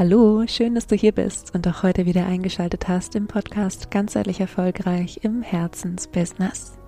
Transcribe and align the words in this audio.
Hallo, 0.00 0.46
schön, 0.46 0.74
dass 0.74 0.86
du 0.86 0.96
hier 0.96 1.12
bist 1.12 1.54
und 1.54 1.68
auch 1.68 1.82
heute 1.82 2.06
wieder 2.06 2.24
eingeschaltet 2.24 2.88
hast 2.88 3.14
im 3.16 3.26
Podcast 3.26 3.90
Ganzheitlich 3.90 4.40
Erfolgreich 4.40 5.20
im 5.24 5.42
Herzensbusiness. 5.42 6.78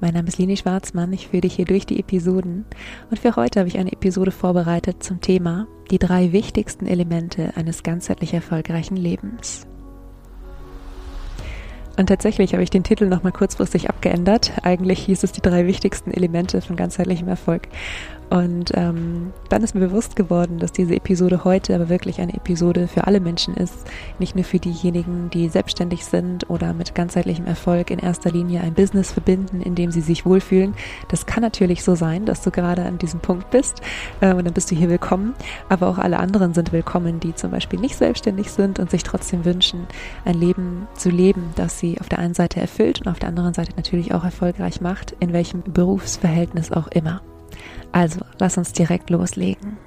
Mein 0.00 0.14
Name 0.14 0.28
ist 0.28 0.38
Lini 0.38 0.56
Schwarzmann, 0.56 1.12
ich 1.12 1.26
führe 1.26 1.40
dich 1.40 1.56
hier 1.56 1.64
durch 1.64 1.86
die 1.86 1.98
Episoden 1.98 2.64
und 3.10 3.18
für 3.18 3.34
heute 3.34 3.58
habe 3.58 3.68
ich 3.68 3.78
eine 3.78 3.90
Episode 3.90 4.30
vorbereitet 4.30 5.02
zum 5.02 5.20
Thema 5.20 5.66
die 5.90 5.98
drei 5.98 6.30
wichtigsten 6.30 6.86
Elemente 6.86 7.50
eines 7.56 7.82
ganzheitlich 7.82 8.32
erfolgreichen 8.32 8.96
Lebens. 8.96 9.66
Und 11.96 12.06
tatsächlich 12.06 12.52
habe 12.52 12.62
ich 12.62 12.70
den 12.70 12.84
Titel 12.84 13.06
nochmal 13.06 13.32
kurzfristig 13.32 13.88
abgeändert. 13.88 14.52
Eigentlich 14.62 15.00
hieß 15.00 15.24
es 15.24 15.32
die 15.32 15.40
drei 15.40 15.66
wichtigsten 15.66 16.10
Elemente 16.10 16.60
von 16.60 16.76
ganzheitlichem 16.76 17.26
Erfolg. 17.26 17.68
Und 18.28 18.72
ähm, 18.74 19.32
dann 19.48 19.62
ist 19.62 19.74
mir 19.74 19.80
bewusst 19.80 20.16
geworden, 20.16 20.58
dass 20.58 20.72
diese 20.72 20.96
Episode 20.96 21.44
heute 21.44 21.74
aber 21.74 21.88
wirklich 21.88 22.20
eine 22.20 22.34
Episode 22.34 22.88
für 22.88 23.06
alle 23.06 23.20
Menschen 23.20 23.54
ist. 23.54 23.86
Nicht 24.18 24.34
nur 24.34 24.44
für 24.44 24.58
diejenigen, 24.58 25.30
die 25.30 25.48
selbstständig 25.48 26.04
sind 26.04 26.50
oder 26.50 26.72
mit 26.72 26.94
ganzheitlichem 26.94 27.46
Erfolg 27.46 27.90
in 27.90 27.98
erster 27.98 28.30
Linie 28.30 28.62
ein 28.62 28.74
Business 28.74 29.12
verbinden, 29.12 29.60
in 29.62 29.74
dem 29.74 29.92
sie 29.92 30.00
sich 30.00 30.26
wohlfühlen. 30.26 30.74
Das 31.08 31.26
kann 31.26 31.42
natürlich 31.42 31.84
so 31.84 31.94
sein, 31.94 32.24
dass 32.24 32.42
du 32.42 32.50
gerade 32.50 32.84
an 32.84 32.98
diesem 32.98 33.20
Punkt 33.20 33.50
bist 33.50 33.80
äh, 34.20 34.32
und 34.32 34.44
dann 34.44 34.54
bist 34.54 34.70
du 34.70 34.74
hier 34.74 34.90
willkommen. 34.90 35.34
Aber 35.68 35.86
auch 35.88 35.98
alle 35.98 36.18
anderen 36.18 36.52
sind 36.52 36.72
willkommen, 36.72 37.20
die 37.20 37.34
zum 37.34 37.52
Beispiel 37.52 37.78
nicht 37.78 37.96
selbstständig 37.96 38.50
sind 38.50 38.80
und 38.80 38.90
sich 38.90 39.04
trotzdem 39.04 39.44
wünschen, 39.44 39.86
ein 40.24 40.34
Leben 40.34 40.88
zu 40.94 41.10
leben, 41.10 41.50
das 41.54 41.78
sie 41.78 42.00
auf 42.00 42.08
der 42.08 42.18
einen 42.18 42.34
Seite 42.34 42.60
erfüllt 42.60 43.00
und 43.00 43.08
auf 43.08 43.20
der 43.20 43.28
anderen 43.28 43.54
Seite 43.54 43.72
natürlich 43.76 44.14
auch 44.14 44.24
erfolgreich 44.24 44.80
macht, 44.80 45.14
in 45.20 45.32
welchem 45.32 45.62
Berufsverhältnis 45.62 46.72
auch 46.72 46.88
immer. 46.88 47.20
Also, 47.92 48.20
lass 48.38 48.58
uns 48.58 48.72
direkt 48.72 49.10
loslegen. 49.10 49.78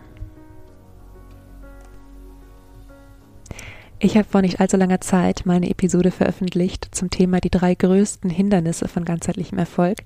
Ich 4.02 4.16
habe 4.16 4.28
vor 4.28 4.42
nicht 4.42 4.62
allzu 4.62 4.78
langer 4.78 5.02
Zeit 5.02 5.42
meine 5.46 5.70
Episode 5.70 6.12
veröffentlicht 6.12 6.88
zum 6.96 7.10
Thema 7.10 7.42
die 7.42 7.50
drei 7.50 7.76
größten 7.76 8.30
Hindernisse 8.30 8.88
von 8.88 9.04
ganzheitlichem 9.04 9.58
Erfolg. 9.58 9.98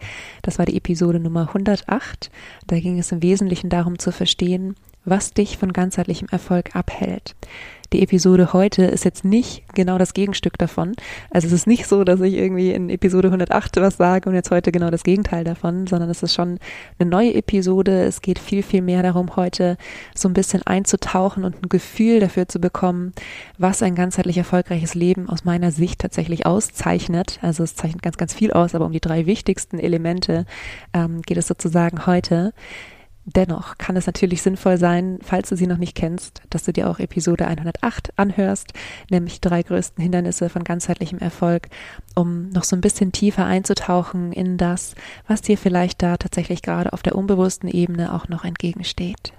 Das 0.42 0.58
war 0.58 0.66
die 0.66 0.76
Episode 0.76 1.20
Nummer 1.20 1.50
108. 1.50 2.32
Da 2.66 2.80
ging 2.80 2.98
es 2.98 3.12
im 3.12 3.22
Wesentlichen 3.22 3.70
darum 3.70 4.00
zu 4.00 4.12
verstehen, 4.12 4.74
was 5.06 5.34
dich 5.34 5.58
von 5.58 5.74
ganzheitlichem 5.74 6.28
Erfolg 6.30 6.76
abhält 6.76 7.36
die 7.94 8.02
Episode 8.02 8.54
heute 8.54 8.84
ist 8.86 9.06
jetzt 9.06 9.24
nicht 9.24 9.64
genau 9.76 10.00
das 10.00 10.14
Gegenstück 10.14 10.58
davon. 10.58 10.94
Also 11.30 11.48
es 11.48 11.54
ist 11.54 11.68
nicht 11.68 11.86
so, 11.86 12.04
dass 12.04 12.20
ich 12.22 12.34
irgendwie 12.34 12.72
in 12.72 12.90
Episode 12.90 13.28
108 13.28 13.78
was 13.78 13.98
sage 13.98 14.28
und 14.28 14.36
jetzt 14.36 14.50
heute 14.50 14.72
genau 14.72 14.90
das 14.90 15.04
Gegenteil 15.04 15.44
davon, 15.44 15.86
sondern 15.86 16.10
es 16.10 16.24
ist 16.24 16.34
schon 16.34 16.58
eine 16.98 17.10
neue 17.10 17.36
Episode. 17.36 18.04
Es 18.04 18.22
geht 18.22 18.40
viel, 18.40 18.64
viel 18.64 18.82
mehr 18.82 19.04
darum, 19.04 19.36
heute 19.36 19.78
so 20.16 20.28
ein 20.28 20.34
bisschen 20.34 20.64
einzutauchen 20.64 21.44
und 21.44 21.64
ein 21.64 21.70
Gefühl 21.70 22.20
dafür 22.20 22.48
zu 22.48 22.60
bekommen, 22.60 23.14
was 23.60 23.84
ein 23.84 23.96
ganzheitlich 23.96 24.38
erfolgreiches 24.38 24.96
Leben 24.96 25.30
aus 25.30 25.46
meiner 25.46 25.72
Sicht 25.72 26.02
tatsächlich 26.02 26.48
auszeichnet. 26.48 27.38
Also 27.44 27.64
es 27.64 27.76
zeichnet 27.76 28.02
ganz, 28.02 28.18
ganz 28.18 28.34
viel 28.34 28.52
aus, 28.52 28.74
aber 28.74 28.86
um 28.86 28.92
die 28.92 29.02
drei 29.02 29.28
wichtigsten 29.28 29.78
Elemente 29.78 30.46
ähm, 30.94 31.22
geht 31.22 31.38
es 31.38 31.48
sozusagen 31.48 32.08
heute. 32.08 32.54
Dennoch 33.26 33.78
kann 33.78 33.96
es 33.96 34.06
natürlich 34.06 34.42
sinnvoll 34.42 34.78
sein, 34.78 35.20
falls 35.22 35.48
du 35.48 35.56
sie 35.56 35.68
noch 35.68 35.78
nicht 35.78 35.96
kennst, 35.96 36.42
dass 36.50 36.64
du 36.64 36.74
dir 36.74 36.90
auch 36.90 37.00
Episode 37.00 37.48
108 37.48 38.12
anhörst, 38.18 38.74
nämlich 39.10 39.40
drei 39.40 39.64
größten 39.64 40.02
Hindernisse 40.02 40.50
von 40.50 40.66
ganzheitlichem 40.66 41.20
Erfolg, 41.20 41.70
um 42.16 42.50
noch 42.50 42.66
so 42.66 42.76
ein 42.76 42.82
bisschen 42.82 43.14
tiefer 43.14 43.46
einzutauchen 43.46 44.34
in 44.34 44.58
das, 44.58 44.96
was 45.26 45.42
dir 45.42 45.58
vielleicht 45.58 46.02
da 46.02 46.18
tatsächlich 46.18 46.62
gerade 46.62 46.92
auf 46.92 47.02
der 47.02 47.16
unbewussten 47.16 47.70
Ebene 47.70 48.14
auch 48.14 48.28
noch 48.28 48.44
entgegensteht. 48.44 49.34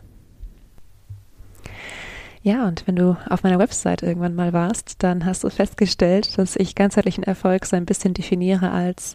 Ja, 2.44 2.68
und 2.68 2.86
wenn 2.86 2.96
du 2.96 3.16
auf 3.30 3.42
meiner 3.42 3.58
Website 3.58 4.02
irgendwann 4.02 4.34
mal 4.34 4.52
warst, 4.52 5.02
dann 5.02 5.24
hast 5.24 5.44
du 5.44 5.48
festgestellt, 5.48 6.36
dass 6.36 6.56
ich 6.56 6.74
ganzheitlichen 6.74 7.24
Erfolg 7.24 7.64
so 7.64 7.74
ein 7.74 7.86
bisschen 7.86 8.12
definiere 8.12 8.70
als 8.70 9.14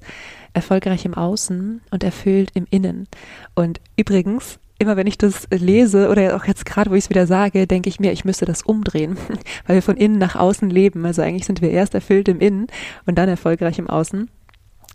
erfolgreich 0.53 1.05
im 1.05 1.13
Außen 1.13 1.79
und 1.91 2.03
erfüllt 2.03 2.49
im 2.55 2.65
Innen. 2.71 3.07
Und 3.53 3.81
übrigens, 3.95 4.57
immer 4.79 4.97
wenn 4.97 5.05
ich 5.05 5.19
das 5.19 5.47
lese 5.51 6.09
oder 6.09 6.35
auch 6.35 6.45
jetzt 6.45 6.65
gerade, 6.65 6.89
wo 6.89 6.95
ich 6.95 7.03
es 7.03 7.09
wieder 7.11 7.27
sage, 7.27 7.67
denke 7.67 7.87
ich 7.87 7.99
mir, 7.99 8.11
ich 8.13 8.25
müsste 8.25 8.45
das 8.45 8.63
umdrehen, 8.63 9.15
weil 9.67 9.75
wir 9.75 9.83
von 9.83 9.97
innen 9.97 10.17
nach 10.17 10.35
außen 10.35 10.67
leben. 10.67 11.05
Also 11.05 11.21
eigentlich 11.21 11.45
sind 11.45 11.61
wir 11.61 11.69
erst 11.69 11.93
erfüllt 11.93 12.29
im 12.29 12.39
Innen 12.39 12.65
und 13.05 13.13
dann 13.19 13.29
erfolgreich 13.29 13.77
im 13.77 13.91
Außen. 13.91 14.27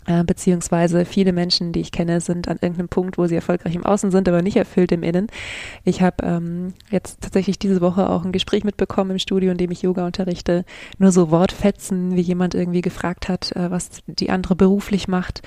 Äh, 0.07 0.23
beziehungsweise 0.23 1.03
viele 1.03 1.33
Menschen, 1.33 1.71
die 1.71 1.81
ich 1.81 1.91
kenne, 1.91 2.21
sind 2.21 2.47
an 2.47 2.59
irgendeinem 2.61 2.89
Punkt, 2.89 3.17
wo 3.17 3.25
sie 3.25 3.35
erfolgreich 3.35 3.73
im 3.73 3.85
Außen 3.85 4.11
sind, 4.11 4.29
aber 4.29 4.43
nicht 4.43 4.55
erfüllt 4.55 4.91
im 4.91 5.01
Innen. 5.01 5.27
Ich 5.83 6.01
habe 6.01 6.23
ähm, 6.23 6.73
jetzt 6.91 7.21
tatsächlich 7.21 7.57
diese 7.57 7.81
Woche 7.81 8.07
auch 8.09 8.23
ein 8.23 8.31
Gespräch 8.31 8.63
mitbekommen 8.63 9.11
im 9.11 9.19
Studio, 9.19 9.51
in 9.51 9.57
dem 9.57 9.71
ich 9.71 9.81
Yoga 9.81 10.05
unterrichte. 10.05 10.63
Nur 10.99 11.11
so 11.11 11.31
Wortfetzen, 11.31 12.15
wie 12.15 12.21
jemand 12.21 12.53
irgendwie 12.53 12.81
gefragt 12.81 13.27
hat, 13.27 13.55
äh, 13.55 13.71
was 13.71 14.03
die 14.05 14.29
andere 14.29 14.55
beruflich 14.55 15.07
macht 15.07 15.41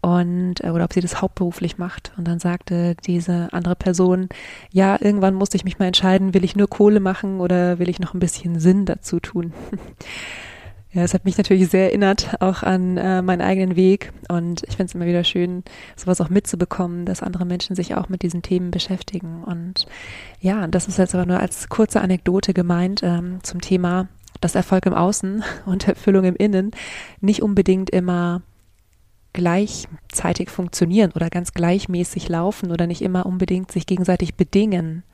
und 0.00 0.64
äh, 0.64 0.70
oder 0.70 0.84
ob 0.84 0.92
sie 0.92 1.00
das 1.00 1.22
hauptberuflich 1.22 1.78
macht. 1.78 2.12
Und 2.16 2.26
dann 2.26 2.40
sagte 2.40 2.96
diese 3.06 3.48
andere 3.52 3.76
Person, 3.76 4.28
ja, 4.72 4.98
irgendwann 5.00 5.34
musste 5.34 5.56
ich 5.56 5.64
mich 5.64 5.78
mal 5.78 5.86
entscheiden, 5.86 6.34
will 6.34 6.44
ich 6.44 6.56
nur 6.56 6.68
Kohle 6.68 6.98
machen 6.98 7.40
oder 7.40 7.78
will 7.78 7.88
ich 7.88 8.00
noch 8.00 8.14
ein 8.14 8.20
bisschen 8.20 8.58
Sinn 8.58 8.86
dazu 8.86 9.20
tun. 9.20 9.52
Ja, 10.92 11.02
es 11.02 11.14
hat 11.14 11.24
mich 11.24 11.38
natürlich 11.38 11.68
sehr 11.68 11.84
erinnert, 11.84 12.34
auch 12.40 12.64
an 12.64 12.96
äh, 12.96 13.22
meinen 13.22 13.42
eigenen 13.42 13.76
Weg. 13.76 14.12
Und 14.28 14.64
ich 14.64 14.70
finde 14.70 14.86
es 14.86 14.94
immer 14.94 15.06
wieder 15.06 15.22
schön, 15.22 15.62
sowas 15.94 16.20
auch 16.20 16.30
mitzubekommen, 16.30 17.06
dass 17.06 17.22
andere 17.22 17.44
Menschen 17.44 17.76
sich 17.76 17.94
auch 17.94 18.08
mit 18.08 18.22
diesen 18.22 18.42
Themen 18.42 18.72
beschäftigen. 18.72 19.44
Und 19.44 19.86
ja, 20.40 20.66
das 20.66 20.88
ist 20.88 20.98
jetzt 20.98 21.14
aber 21.14 21.26
nur 21.26 21.38
als 21.38 21.68
kurze 21.68 22.00
Anekdote 22.00 22.54
gemeint 22.54 23.02
ähm, 23.04 23.38
zum 23.44 23.60
Thema, 23.60 24.08
dass 24.40 24.56
Erfolg 24.56 24.84
im 24.86 24.94
Außen 24.94 25.44
und 25.66 25.86
Erfüllung 25.86 26.24
im 26.24 26.34
Innen 26.36 26.72
nicht 27.20 27.40
unbedingt 27.40 27.90
immer 27.90 28.42
gleichzeitig 29.32 30.50
funktionieren 30.50 31.12
oder 31.14 31.30
ganz 31.30 31.54
gleichmäßig 31.54 32.28
laufen 32.28 32.72
oder 32.72 32.88
nicht 32.88 33.02
immer 33.02 33.26
unbedingt 33.26 33.70
sich 33.70 33.86
gegenseitig 33.86 34.34
bedingen. 34.34 35.04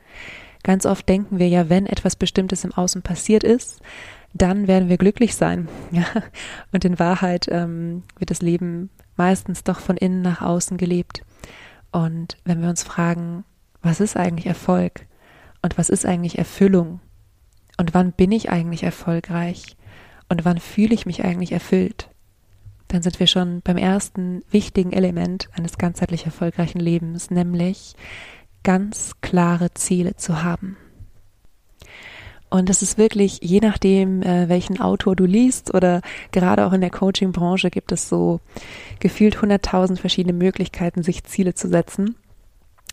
Ganz 0.62 0.86
oft 0.86 1.06
denken 1.06 1.38
wir 1.38 1.48
ja, 1.48 1.68
wenn 1.68 1.84
etwas 1.84 2.16
Bestimmtes 2.16 2.64
im 2.64 2.72
Außen 2.72 3.02
passiert 3.02 3.44
ist, 3.44 3.82
dann 4.42 4.66
werden 4.68 4.88
wir 4.88 4.98
glücklich 4.98 5.34
sein. 5.34 5.68
Ja? 5.90 6.04
Und 6.72 6.84
in 6.84 6.98
Wahrheit 6.98 7.46
ähm, 7.50 8.02
wird 8.18 8.30
das 8.30 8.42
Leben 8.42 8.90
meistens 9.16 9.64
doch 9.64 9.80
von 9.80 9.96
innen 9.96 10.22
nach 10.22 10.42
außen 10.42 10.76
gelebt. 10.76 11.22
Und 11.92 12.36
wenn 12.44 12.60
wir 12.60 12.68
uns 12.68 12.82
fragen, 12.82 13.44
was 13.82 14.00
ist 14.00 14.16
eigentlich 14.16 14.46
Erfolg 14.46 15.06
und 15.62 15.78
was 15.78 15.88
ist 15.88 16.04
eigentlich 16.04 16.38
Erfüllung 16.38 17.00
und 17.78 17.94
wann 17.94 18.12
bin 18.12 18.32
ich 18.32 18.50
eigentlich 18.50 18.82
erfolgreich 18.82 19.76
und 20.28 20.44
wann 20.44 20.58
fühle 20.58 20.94
ich 20.94 21.06
mich 21.06 21.24
eigentlich 21.24 21.52
erfüllt, 21.52 22.10
dann 22.88 23.02
sind 23.02 23.18
wir 23.18 23.26
schon 23.26 23.62
beim 23.62 23.76
ersten 23.76 24.42
wichtigen 24.50 24.92
Element 24.92 25.48
eines 25.52 25.78
ganzheitlich 25.78 26.24
erfolgreichen 26.24 26.80
Lebens, 26.80 27.30
nämlich 27.30 27.94
ganz 28.62 29.12
klare 29.20 29.72
Ziele 29.74 30.16
zu 30.16 30.42
haben. 30.42 30.76
Und 32.48 32.68
das 32.68 32.82
ist 32.82 32.96
wirklich, 32.96 33.40
je 33.42 33.60
nachdem, 33.60 34.22
äh, 34.22 34.48
welchen 34.48 34.80
Autor 34.80 35.16
du 35.16 35.24
liest 35.24 35.74
oder 35.74 36.00
gerade 36.30 36.66
auch 36.66 36.72
in 36.72 36.80
der 36.80 36.90
Coaching-Branche 36.90 37.70
gibt 37.70 37.92
es 37.92 38.08
so 38.08 38.40
gefühlt 39.00 39.36
100.000 39.36 39.98
verschiedene 39.98 40.32
Möglichkeiten, 40.32 41.02
sich 41.02 41.24
Ziele 41.24 41.54
zu 41.54 41.68
setzen. 41.68 42.14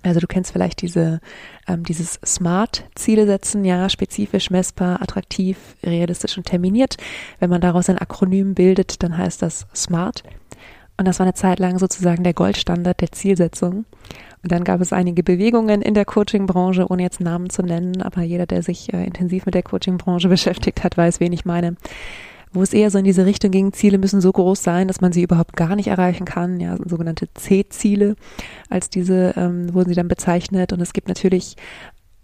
Also 0.02 0.20
du 0.20 0.28
kennst 0.28 0.52
vielleicht 0.52 0.82
diese, 0.82 1.22
ähm, 1.68 1.84
dieses 1.84 2.20
Smart-Ziele 2.26 3.26
setzen, 3.26 3.64
ja, 3.64 3.88
spezifisch, 3.90 4.50
messbar, 4.50 5.02
attraktiv, 5.02 5.58
realistisch 5.82 6.38
und 6.38 6.46
terminiert. 6.46 6.98
Wenn 7.40 7.50
man 7.50 7.62
daraus 7.62 7.90
ein 7.90 7.98
Akronym 7.98 8.54
bildet, 8.54 9.02
dann 9.02 9.18
heißt 9.18 9.42
das 9.42 9.66
Smart. 9.74 10.24
Und 10.98 11.08
das 11.08 11.20
war 11.20 11.26
eine 11.26 11.34
Zeit 11.34 11.60
lang 11.60 11.80
sozusagen 11.80 12.24
der 12.24 12.34
Goldstandard 12.34 13.02
der 13.02 13.12
Zielsetzung. 13.12 13.86
Und 14.44 14.52
dann 14.52 14.64
gab 14.64 14.82
es 14.82 14.94
einige 14.94 15.24
Bewegungen 15.24 15.82
in 15.82 15.94
der 15.94 16.06
Coaching-Branche, 16.06 16.88
ohne 16.90 17.04
jetzt 17.04 17.22
Namen 17.22 17.50
zu 17.50 17.64
nennen, 17.64 18.02
aber 18.02 18.22
jeder, 18.22 18.46
der 18.46 18.62
sich 18.62 18.94
äh, 18.94 19.06
intensiv 19.06 19.46
mit 19.46 19.56
der 19.56 19.64
Coaching-Branche 19.64 20.28
beschäftigt 20.30 20.84
hat, 20.84 20.98
weiß, 20.98 21.20
wen 21.20 21.34
ich 21.34 21.46
meine. 21.46 21.76
Wo 22.56 22.62
es 22.62 22.74
eher 22.74 22.92
so 22.92 23.00
in 23.00 23.06
diese 23.06 23.26
Richtung 23.26 23.50
ging, 23.50 23.74
Ziele 23.74 23.98
müssen 23.98 24.22
so 24.22 24.32
groß 24.32 24.62
sein, 24.62 24.88
dass 24.88 25.02
man 25.02 25.12
sie 25.12 25.24
überhaupt 25.24 25.56
gar 25.56 25.76
nicht 25.76 25.88
erreichen 25.88 26.26
kann. 26.26 26.60
Ja, 26.60 26.78
sogenannte 26.86 27.28
C-Ziele, 27.34 28.16
als 28.70 28.92
diese 28.92 29.34
ähm, 29.36 29.74
wurden 29.74 29.90
sie 29.90 29.96
dann 29.96 30.08
bezeichnet. 30.08 30.72
Und 30.72 30.80
es 30.80 30.94
gibt 30.94 31.08
natürlich 31.08 31.56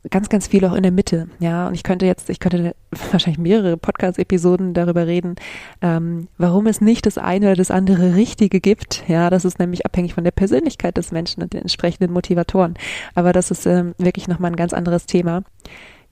ganz, 0.09 0.29
ganz 0.29 0.47
viel 0.47 0.65
auch 0.65 0.73
in 0.73 0.83
der 0.83 0.91
Mitte. 0.91 1.27
Ja, 1.39 1.67
und 1.67 1.73
ich 1.73 1.83
könnte 1.83 2.06
jetzt, 2.06 2.29
ich 2.29 2.39
könnte 2.39 2.75
wahrscheinlich 3.11 3.39
mehrere 3.39 3.77
Podcast-Episoden 3.77 4.73
darüber 4.73 5.07
reden, 5.07 5.35
ähm, 5.81 6.27
warum 6.38 6.67
es 6.67 6.81
nicht 6.81 7.06
das 7.06 7.17
eine 7.17 7.47
oder 7.47 7.56
das 7.56 7.71
andere 7.71 8.15
Richtige 8.15 8.59
gibt. 8.59 9.03
Ja, 9.07 9.29
das 9.29 9.45
ist 9.45 9.59
nämlich 9.59 9.85
abhängig 9.85 10.13
von 10.13 10.23
der 10.23 10.31
Persönlichkeit 10.31 10.97
des 10.97 11.11
Menschen 11.11 11.44
und 11.44 11.53
den 11.53 11.61
entsprechenden 11.61 12.11
Motivatoren. 12.11 12.75
Aber 13.15 13.33
das 13.33 13.51
ist 13.51 13.65
ähm, 13.65 13.94
wirklich 13.97 14.27
nochmal 14.27 14.51
ein 14.51 14.57
ganz 14.57 14.73
anderes 14.73 15.06
Thema. 15.06 15.44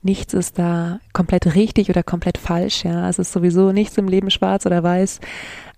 Nichts 0.02 0.32
ist 0.32 0.58
da 0.58 1.00
komplett 1.12 1.56
richtig 1.56 1.90
oder 1.90 2.04
komplett 2.04 2.38
falsch. 2.38 2.84
Ja, 2.84 3.08
es 3.08 3.18
ist 3.18 3.32
sowieso 3.32 3.72
nichts 3.72 3.98
im 3.98 4.06
Leben 4.06 4.30
schwarz 4.30 4.64
oder 4.64 4.82
weiß. 4.82 5.20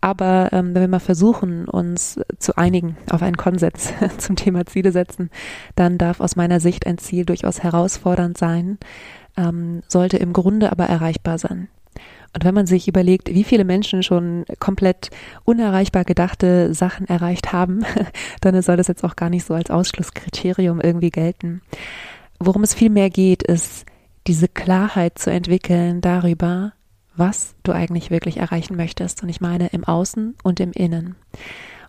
Aber 0.02 0.50
ähm, 0.52 0.75
wenn 0.75 0.82
wir 0.82 0.88
mal 0.88 1.00
versuchen, 1.00 1.67
uns 1.67 2.20
zu 2.38 2.56
einigen 2.56 2.96
auf 3.11 3.22
einen 3.22 3.37
Konsens 3.37 3.93
zum 4.19 4.37
Thema 4.37 4.67
Ziele 4.67 4.93
setzen, 4.93 5.31
dann 5.75 5.96
darf 5.96 6.20
aus 6.20 6.37
meiner 6.37 6.61
Sicht 6.61 6.87
ein 6.87 6.99
Ziel 6.99 7.25
durchaus 7.25 7.62
herausfordernd 7.62 8.37
sein, 8.37 8.78
ähm, 9.37 9.82
sollte 9.88 10.19
im 10.19 10.32
Grunde 10.32 10.70
aber 10.70 10.84
erreichbar 10.84 11.38
sein. 11.38 11.69
Und 12.32 12.44
wenn 12.44 12.55
man 12.55 12.66
sich 12.66 12.87
überlegt, 12.87 13.28
wie 13.34 13.43
viele 13.43 13.64
Menschen 13.64 14.02
schon 14.02 14.44
komplett 14.61 15.11
unerreichbar 15.44 16.05
gedachte 16.05 16.73
Sachen 16.75 17.08
erreicht 17.08 17.52
haben, 17.52 17.84
dann 18.40 18.61
soll 18.62 18.76
das 18.76 18.88
jetzt 18.88 19.02
auch 19.02 19.16
gar 19.16 19.31
nicht 19.31 19.46
so 19.46 19.55
als 19.55 19.70
Ausschlusskriterium 19.70 20.81
irgendwie 20.81 21.11
gelten. 21.11 21.62
Worum 22.38 22.62
es 22.62 22.73
viel 22.73 22.90
mehr 22.90 23.11
geht, 23.11 23.43
ist 23.43 23.84
diese 24.26 24.49
Klarheit 24.49 25.19
zu 25.19 25.31
entwickeln 25.31 26.00
darüber, 26.00 26.72
was 27.17 27.55
du 27.62 27.72
eigentlich 27.72 28.11
wirklich 28.11 28.38
erreichen 28.38 28.76
möchtest. 28.76 29.22
Und 29.22 29.28
ich 29.28 29.40
meine 29.40 29.69
im 29.69 29.84
Außen 29.84 30.37
und 30.43 30.61
im 30.61 30.72
Innen. 30.72 31.17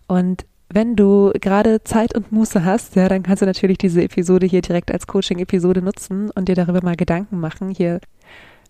Und 0.06 0.44
wenn 0.68 0.96
du 0.96 1.32
gerade 1.40 1.84
Zeit 1.84 2.14
und 2.14 2.32
Muße 2.32 2.64
hast, 2.64 2.96
ja, 2.96 3.08
dann 3.08 3.22
kannst 3.22 3.42
du 3.42 3.46
natürlich 3.46 3.78
diese 3.78 4.02
Episode 4.02 4.46
hier 4.46 4.62
direkt 4.62 4.90
als 4.90 5.06
Coaching-Episode 5.06 5.82
nutzen 5.82 6.30
und 6.30 6.48
dir 6.48 6.54
darüber 6.54 6.82
mal 6.82 6.96
Gedanken 6.96 7.40
machen. 7.40 7.70
Hier 7.70 8.00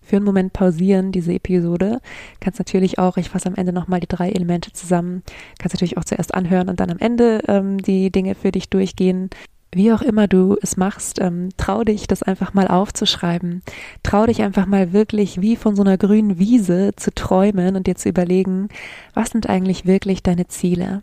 für 0.01 0.17
einen 0.17 0.25
Moment 0.25 0.53
pausieren, 0.53 1.11
diese 1.11 1.33
Episode. 1.33 2.01
Kannst 2.41 2.59
natürlich 2.59 2.99
auch, 2.99 3.17
ich 3.17 3.29
fasse 3.29 3.47
am 3.47 3.55
Ende 3.55 3.71
nochmal 3.71 4.01
die 4.01 4.07
drei 4.07 4.31
Elemente 4.31 4.73
zusammen, 4.73 5.23
kannst 5.59 5.75
natürlich 5.75 5.97
auch 5.97 6.03
zuerst 6.03 6.33
anhören 6.33 6.69
und 6.69 6.79
dann 6.79 6.91
am 6.91 6.99
Ende 6.99 7.41
ähm, 7.47 7.77
die 7.77 8.11
Dinge 8.11 8.35
für 8.35 8.51
dich 8.51 8.69
durchgehen. 8.69 9.29
Wie 9.75 9.91
auch 9.91 10.03
immer 10.03 10.27
du 10.27 10.55
es 10.61 10.77
machst, 10.77 11.19
ähm, 11.19 11.49
trau 11.57 11.83
dich, 11.83 12.05
das 12.05 12.21
einfach 12.21 12.53
mal 12.53 12.67
aufzuschreiben. 12.67 13.63
Trau 14.03 14.27
dich 14.27 14.43
einfach 14.43 14.67
mal 14.67 14.93
wirklich 14.93 15.41
wie 15.41 15.55
von 15.55 15.75
so 15.75 15.81
einer 15.81 15.97
grünen 15.97 16.37
Wiese 16.37 16.91
zu 16.95 17.11
träumen 17.13 17.75
und 17.75 17.87
dir 17.87 17.95
zu 17.95 18.09
überlegen, 18.09 18.69
was 19.15 19.29
sind 19.29 19.49
eigentlich 19.49 19.87
wirklich 19.87 20.21
deine 20.21 20.47
Ziele? 20.47 21.01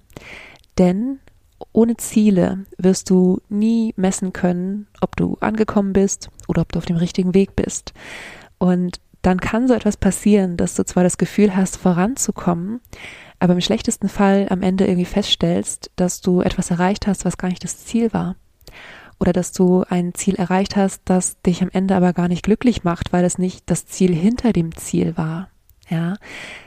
Denn 0.79 1.19
ohne 1.73 1.97
Ziele 1.97 2.65
wirst 2.79 3.11
du 3.11 3.41
nie 3.49 3.93
messen 3.97 4.33
können, 4.33 4.87
ob 5.01 5.17
du 5.17 5.37
angekommen 5.41 5.93
bist 5.93 6.31
oder 6.47 6.63
ob 6.63 6.71
du 6.71 6.79
auf 6.79 6.87
dem 6.87 6.97
richtigen 6.97 7.35
Weg 7.35 7.57
bist. 7.57 7.93
Und 8.59 9.01
dann 9.23 9.41
kann 9.41 9.67
so 9.67 9.75
etwas 9.75 9.97
passieren, 9.97 10.57
dass 10.57 10.75
du 10.75 10.85
zwar 10.85 11.03
das 11.03 11.19
Gefühl 11.19 11.57
hast, 11.57 11.77
voranzukommen, 11.77 12.81
aber 13.41 13.55
im 13.55 13.61
schlechtesten 13.61 14.09
Fall 14.09 14.47
am 14.49 14.63
Ende 14.63 14.87
irgendwie 14.87 15.07
feststellst, 15.07 15.91
dass 15.97 16.21
du 16.21 16.41
etwas 16.41 16.71
erreicht 16.71 17.07
hast, 17.07 17.25
was 17.25 17.37
gar 17.37 17.49
nicht 17.49 17.65
das 17.65 17.85
Ziel 17.85 18.13
war. 18.13 18.37
Oder 19.21 19.33
dass 19.33 19.53
du 19.53 19.85
ein 19.89 20.15
Ziel 20.15 20.35
erreicht 20.35 20.77
hast, 20.77 21.03
das 21.05 21.41
dich 21.43 21.63
am 21.63 21.71
Ende 21.73 21.95
aber 21.95 22.13
gar 22.13 22.27
nicht 22.27 22.43
glücklich 22.43 22.85
macht, 22.85 23.13
weil 23.13 23.25
es 23.25 23.39
nicht 23.39 23.71
das 23.71 23.87
Ziel 23.87 24.15
hinter 24.15 24.53
dem 24.53 24.75
Ziel 24.75 25.17
war. 25.17 25.49
Ja, 25.89 26.17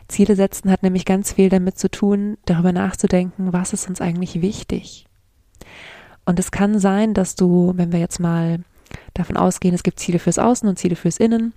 Ziele 0.07 0.35
setzen 0.35 0.69
hat 0.69 0.83
nämlich 0.83 1.05
ganz 1.05 1.33
viel 1.33 1.49
damit 1.49 1.79
zu 1.79 1.89
tun, 1.89 2.37
darüber 2.45 2.71
nachzudenken, 2.71 3.53
was 3.53 3.73
ist 3.73 3.87
uns 3.87 4.01
eigentlich 4.01 4.41
wichtig. 4.41 5.07
Und 6.25 6.39
es 6.39 6.51
kann 6.51 6.77
sein, 6.77 7.13
dass 7.13 7.35
du, 7.35 7.73
wenn 7.75 7.91
wir 7.91 7.99
jetzt 7.99 8.19
mal 8.19 8.59
davon 9.13 9.37
ausgehen, 9.37 9.73
es 9.73 9.83
gibt 9.83 9.99
Ziele 9.99 10.19
fürs 10.19 10.39
Außen 10.39 10.67
und 10.67 10.77
Ziele 10.77 10.95
fürs 10.95 11.17
Innen, 11.17 11.53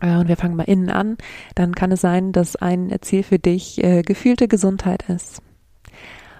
äh, 0.00 0.16
und 0.16 0.28
wir 0.28 0.36
fangen 0.36 0.56
mal 0.56 0.64
innen 0.64 0.90
an, 0.90 1.16
dann 1.54 1.74
kann 1.74 1.92
es 1.92 2.00
sein, 2.00 2.32
dass 2.32 2.56
ein 2.56 2.94
Ziel 3.00 3.22
für 3.22 3.38
dich 3.38 3.82
äh, 3.82 4.02
gefühlte 4.02 4.48
Gesundheit 4.48 5.08
ist. 5.08 5.42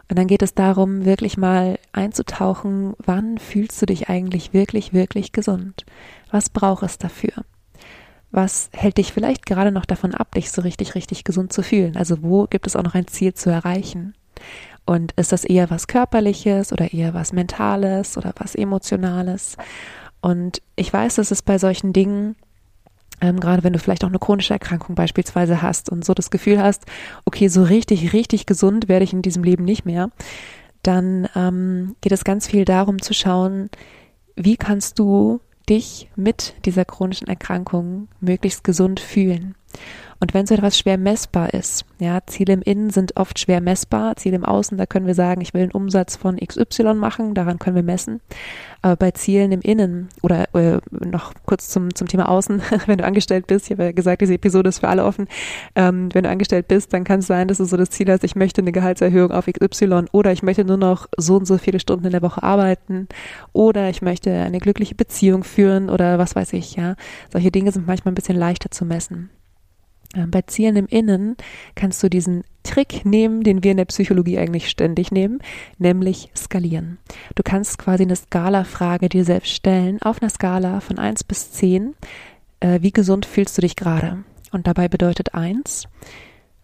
Und 0.09 0.19
dann 0.19 0.29
geht 0.29 0.43
es 0.43 0.55
darum, 0.55 1.05
wirklich 1.05 1.37
mal 1.37 1.79
einzutauchen, 1.93 2.95
wann 2.99 3.39
fühlst 3.39 3.81
du 3.83 3.87
dich 3.87 4.09
eigentlich 4.09 4.53
wirklich, 4.53 4.93
wirklich 4.93 5.33
gesund? 5.33 5.85
Was 6.31 6.49
braucht 6.49 6.85
es 6.85 6.99
dafür? 6.99 7.45
Was 8.31 8.71
hält 8.73 8.99
dich 8.99 9.13
vielleicht 9.13 9.47
gerade 9.47 9.73
noch 9.73 9.85
davon 9.85 10.15
ab, 10.15 10.35
dich 10.35 10.51
so 10.51 10.63
richtig, 10.63 10.95
richtig 10.95 11.25
gesund 11.25 11.53
zu 11.53 11.63
fühlen? 11.63 11.97
Also 11.97 12.23
wo 12.23 12.47
gibt 12.47 12.67
es 12.67 12.77
auch 12.77 12.83
noch 12.83 12.95
ein 12.95 13.09
Ziel 13.09 13.35
zu 13.35 13.51
erreichen? 13.51 14.15
Und 14.85 15.13
ist 15.13 15.33
das 15.33 15.45
eher 15.45 15.71
was 15.71 15.89
Körperliches 15.89 16.73
oder 16.73 16.93
eher 16.93 17.13
was 17.13 17.33
Mentales 17.33 18.17
oder 18.17 18.33
was 18.37 18.55
Emotionales? 18.55 19.57
Und 20.21 20.63
ich 20.77 20.93
weiß, 20.93 21.17
dass 21.17 21.33
es 21.33 21.43
bei 21.43 21.59
solchen 21.59 21.93
Dingen, 21.93 22.37
ähm, 23.21 23.41
gerade 23.41 23.65
wenn 23.65 23.73
du 23.73 23.79
vielleicht 23.79 24.05
auch 24.05 24.09
eine 24.09 24.19
chronische 24.19 24.53
Erkrankung 24.53 24.95
beispielsweise 24.95 25.63
hast 25.63 25.91
und 25.91 26.05
so 26.05 26.15
das 26.15 26.31
Gefühl 26.31 26.63
hast, 26.63 26.85
okay, 27.25 27.49
so 27.49 27.63
richtig, 27.63 28.13
richtig 28.13 28.47
gesund 28.47 28.89
werde 28.89 29.05
ich 29.05 29.13
in 29.13 29.23
diesem 29.23 29.45
Leben 29.45 29.65
nicht 29.65 29.85
mehr, 29.85 30.11
dann 30.83 31.29
ähm, 31.35 31.97
geht 32.01 32.13
es 32.13 32.25
ganz 32.25 32.47
viel 32.47 32.65
darum 32.65 33.01
zu 33.03 33.15
schauen, 33.15 33.71
wie 34.37 34.57
kannst 34.57 34.99
du 34.99 35.41
dich 35.69 36.09
mit 36.15 36.55
dieser 36.65 36.85
chronischen 36.85 37.27
Erkrankung 37.27 38.09
möglichst 38.21 38.63
gesund 38.63 39.01
fühlen. 39.01 39.55
Und 40.19 40.33
wenn 40.33 40.47
so 40.47 40.55
etwas 40.55 40.79
schwer 40.79 40.97
messbar 40.97 41.53
ist, 41.53 41.85
ja, 41.99 42.21
Ziele 42.27 42.55
im 42.55 42.63
Innen 42.63 42.91
sind 42.91 43.17
oft 43.17 43.39
schwer 43.39 43.61
messbar, 43.61 44.17
Ziele 44.17 44.37
im 44.37 44.45
Außen, 44.45 44.79
da 44.79 44.87
können 44.87 45.07
wir 45.07 45.15
sagen, 45.15 45.41
ich 45.43 45.53
will 45.53 45.63
einen 45.63 45.73
Umsatz 45.73 46.17
von 46.17 46.39
XY 46.39 46.95
machen, 46.95 47.35
daran 47.35 47.59
können 47.59 47.77
wir 47.77 47.83
messen. 47.83 48.21
Aber 48.81 48.97
bei 48.97 49.11
Zielen 49.11 49.53
im 49.53 49.61
Innen 49.61 50.09
oder 50.23 50.55
äh, 50.55 50.79
noch 50.91 51.35
kurz 51.45 51.69
zum, 51.69 51.95
zum 51.95 52.09
Thema 52.09 52.29
Außen, 52.29 52.63
wenn 52.87 52.99
du 52.99 53.05
angestellt 53.05 53.47
bist, 53.47 53.67
ich 53.67 53.73
habe 53.73 53.85
ja 53.85 53.93
gesagt, 53.93 54.23
diese 54.23 54.35
Episode 54.35 54.71
ist 54.71 54.79
für 54.79 54.89
alle 54.89 55.05
offen, 55.05 55.29
ähm, 55.75 56.09
wenn 56.15 56.25
du 56.25 56.31
angestellt 56.31 56.69
bist, 56.69 56.93
dann 56.95 57.05
kann 57.05 57.21
es 57.21 57.27
sein, 57.27 57.49
dass 57.49 57.59
du 57.59 57.65
so 57.65 57.77
das 57.77 57.91
Ziel 57.91 58.11
hast, 58.11 58.25
ich 58.25 58.37
möchte 58.37 58.63
eine 58.63 58.73
Gehaltserhöhung 58.73 59.33
auf 59.33 59.47
XY 59.47 60.07
oder 60.13 60.33
ich 60.33 60.43
möchte 60.43 60.65
nur 60.65 60.79
noch 60.79 61.09
so 61.19 61.37
und 61.37 61.47
so 61.47 61.59
viele 61.59 61.79
Stunden 61.81 62.07
in 62.07 62.13
der 62.13 62.23
Woche 62.23 62.43
arbeiten 62.43 63.09
oder 63.53 63.91
ich 63.91 64.01
möchte 64.01 64.33
eine 64.33 64.61
glückliche 64.61 64.95
Beziehung 64.95 65.45
führen 65.45 65.91
oder 65.91 66.19
was 66.19 66.35
weiß 66.35 66.55
ich, 66.55 66.77
ja. 66.77 66.95
Solche 67.31 67.51
Dinge 67.51 67.73
sind 67.73 67.87
manchmal 67.87 68.13
ein 68.13 68.17
bisschen 68.17 68.37
leichter 68.37 68.71
zu 68.71 68.85
messen. 68.85 69.31
Bei 70.29 70.43
Zielen 70.43 70.77
im 70.77 70.87
Innen 70.87 71.37
kannst 71.75 72.03
du 72.03 72.09
diesen 72.09 72.45
Trick 72.63 73.05
nehmen, 73.05 73.43
den 73.43 73.63
wir 73.63 73.71
in 73.71 73.77
der 73.77 73.85
Psychologie 73.87 74.39
eigentlich 74.39 74.69
ständig 74.69 75.13
nehmen, 75.13 75.41
nämlich 75.79 76.31
skalieren. 76.37 76.99
Du 77.35 77.43
kannst 77.43 77.79
quasi 77.79 78.03
eine 78.03 78.17
Skala-Frage 78.17 79.09
dir 79.09 79.25
selbst 79.25 79.53
stellen, 79.53 80.01
auf 80.03 80.21
einer 80.21 80.31
Skala 80.31 80.81
von 80.81 80.99
1 80.99 81.25
bis 81.25 81.53
10. 81.53 81.95
Äh, 82.61 82.81
wie 82.83 82.93
gesund 82.93 83.27
fühlst 83.27 83.57
du 83.57 83.63
dich 83.63 83.77
gerade? 83.77 84.25
Und 84.53 84.67
dabei 84.67 84.89
bedeutet 84.89 85.35
1, 85.35 85.89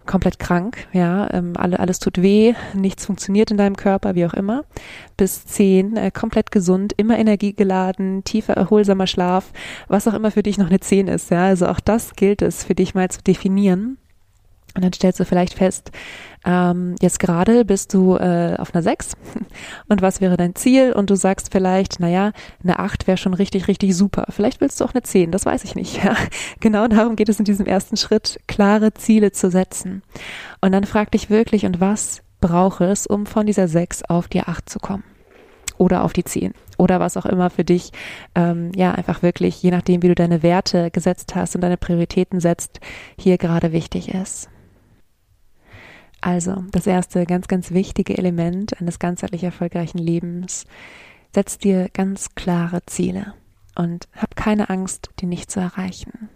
komplett 0.07 0.39
krank, 0.39 0.87
ja, 0.93 1.33
ähm, 1.33 1.53
alle, 1.57 1.79
alles 1.81 1.99
tut 1.99 2.21
weh, 2.21 2.55
nichts 2.75 3.07
funktioniert 3.07 3.51
in 3.51 3.57
deinem 3.57 3.77
Körper, 3.77 4.15
wie 4.15 4.27
auch 4.27 4.35
immer, 4.35 4.65
bis 5.17 5.47
zehn, 5.47 5.97
äh, 5.97 6.11
komplett 6.11 6.51
gesund, 6.51 6.93
immer 6.97 7.19
energiegeladen, 7.19 8.25
tiefer, 8.25 8.55
erholsamer 8.55 9.07
Schlaf, 9.07 9.53
was 9.89 10.09
auch 10.09 10.15
immer 10.15 10.31
für 10.31 10.43
dich 10.43 10.59
noch 10.59 10.69
eine 10.69 10.81
zehn 10.81 11.09
ist, 11.09 11.31
ja, 11.31 11.45
also 11.45 11.67
auch 11.67 11.81
das 11.81 12.15
gilt 12.15 12.43
es 12.43 12.65
für 12.65 12.75
dich 12.75 12.95
mal 12.95 13.11
zu 13.11 13.23
definieren 13.23 13.99
und 14.75 14.85
dann 14.85 14.93
stellst 14.93 15.21
du 15.21 15.25
vielleicht 15.25 15.55
fest, 15.55 15.91
ähm, 16.45 16.97
jetzt 17.01 17.19
gerade 17.19 17.65
bist 17.65 17.95
du 17.95 18.17
äh, 18.17 18.57
auf 18.59 18.75
einer 18.75 18.83
6 18.83 19.13
und 19.89 20.03
was 20.03 20.21
wäre 20.21 20.37
dein 20.37 20.55
Ziel? 20.55 20.93
Und 20.93 21.11
du 21.11 21.15
sagst 21.15 21.53
vielleicht, 21.53 22.01
naja, 22.01 22.33
eine 22.63 22.79
8 22.79 23.07
wäre 23.07 23.17
schon 23.17 23.35
richtig, 23.35 23.69
richtig 23.69 23.97
super. 23.97 24.27
Vielleicht 24.31 24.61
willst 24.61 24.81
du 24.81 24.85
auch 24.85 24.95
eine 24.95 25.03
10, 25.03 25.31
das 25.31 25.47
weiß 25.47 25.65
ich 25.65 25.75
nicht. 25.75 25.83
Ja? 26.03 26.17
Genau 26.61 26.89
darum 26.89 27.15
geht 27.17 27.29
es 27.29 27.39
in 27.39 27.45
diesem 27.45 27.67
ersten 27.67 27.97
Schritt, 27.97 28.41
klare 28.49 28.93
Ziele 28.95 29.31
zu 29.31 29.51
setzen. 29.51 30.03
Und 30.61 30.73
dann 30.73 30.85
frag 30.85 31.13
dich 31.13 31.31
wirklich, 31.31 31.65
und 31.65 31.81
was 31.81 32.23
brauche 32.41 32.87
es, 32.87 33.07
um 33.07 33.27
von 33.27 33.47
dieser 33.47 33.69
6 33.69 34.05
auf 34.05 34.27
die 34.27 34.41
8 34.41 34.69
zu 34.69 34.81
kommen? 34.81 35.05
Oder 35.79 36.03
auf 36.03 36.13
die 36.13 36.25
10 36.25 36.55
oder 36.83 37.01
was 37.01 37.17
auch 37.17 37.27
immer 37.27 37.49
für 37.51 37.65
dich, 37.65 37.93
ähm, 38.35 38.73
ja, 38.75 38.93
einfach 38.93 39.23
wirklich, 39.23 39.63
je 39.63 39.71
nachdem, 39.71 40.03
wie 40.03 40.09
du 40.09 40.15
deine 40.15 40.43
Werte 40.43 40.91
gesetzt 40.91 41.35
hast 41.35 41.55
und 41.55 41.61
deine 41.61 41.77
Prioritäten 41.77 42.41
setzt, 42.41 42.81
hier 43.17 43.39
gerade 43.39 43.73
wichtig 43.73 44.13
ist. 44.13 44.49
Also, 46.23 46.65
das 46.71 46.87
erste 46.87 47.27
ganz, 47.27 47.49
ganz 47.49 47.73
wichtige 47.73 48.17
Element 48.17 48.81
eines 48.81 49.01
ganzheitlich 49.01 49.43
erfolgreichen 49.43 49.99
Lebens. 49.99 50.67
Setz 51.35 51.59
dir 51.59 51.89
ganz 51.93 52.37
klare 52.37 52.87
Ziele 52.87 53.35
und 53.75 54.07
hab 54.17 54.37
keine 54.37 54.71
Angst, 54.71 55.11
die 55.19 55.27
nicht 55.27 55.51
zu 55.51 55.59
erreichen. 55.59 56.29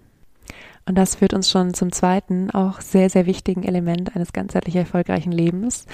Und 0.87 0.97
das 0.97 1.15
führt 1.15 1.35
uns 1.35 1.49
schon 1.51 1.73
zum 1.73 1.93
zweiten, 1.93 2.51
auch 2.51 2.81
sehr, 2.81 3.11
sehr 3.11 3.27
wichtigen 3.27 3.63
Element 3.63 4.17
eines 4.17 4.33
ganzheitlich 4.33 4.75
erfolgreichen 4.75 5.33
Lebens, 5.33 5.87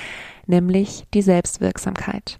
nämlich 0.46 1.04
die 1.12 1.22
Selbstwirksamkeit. 1.22 2.38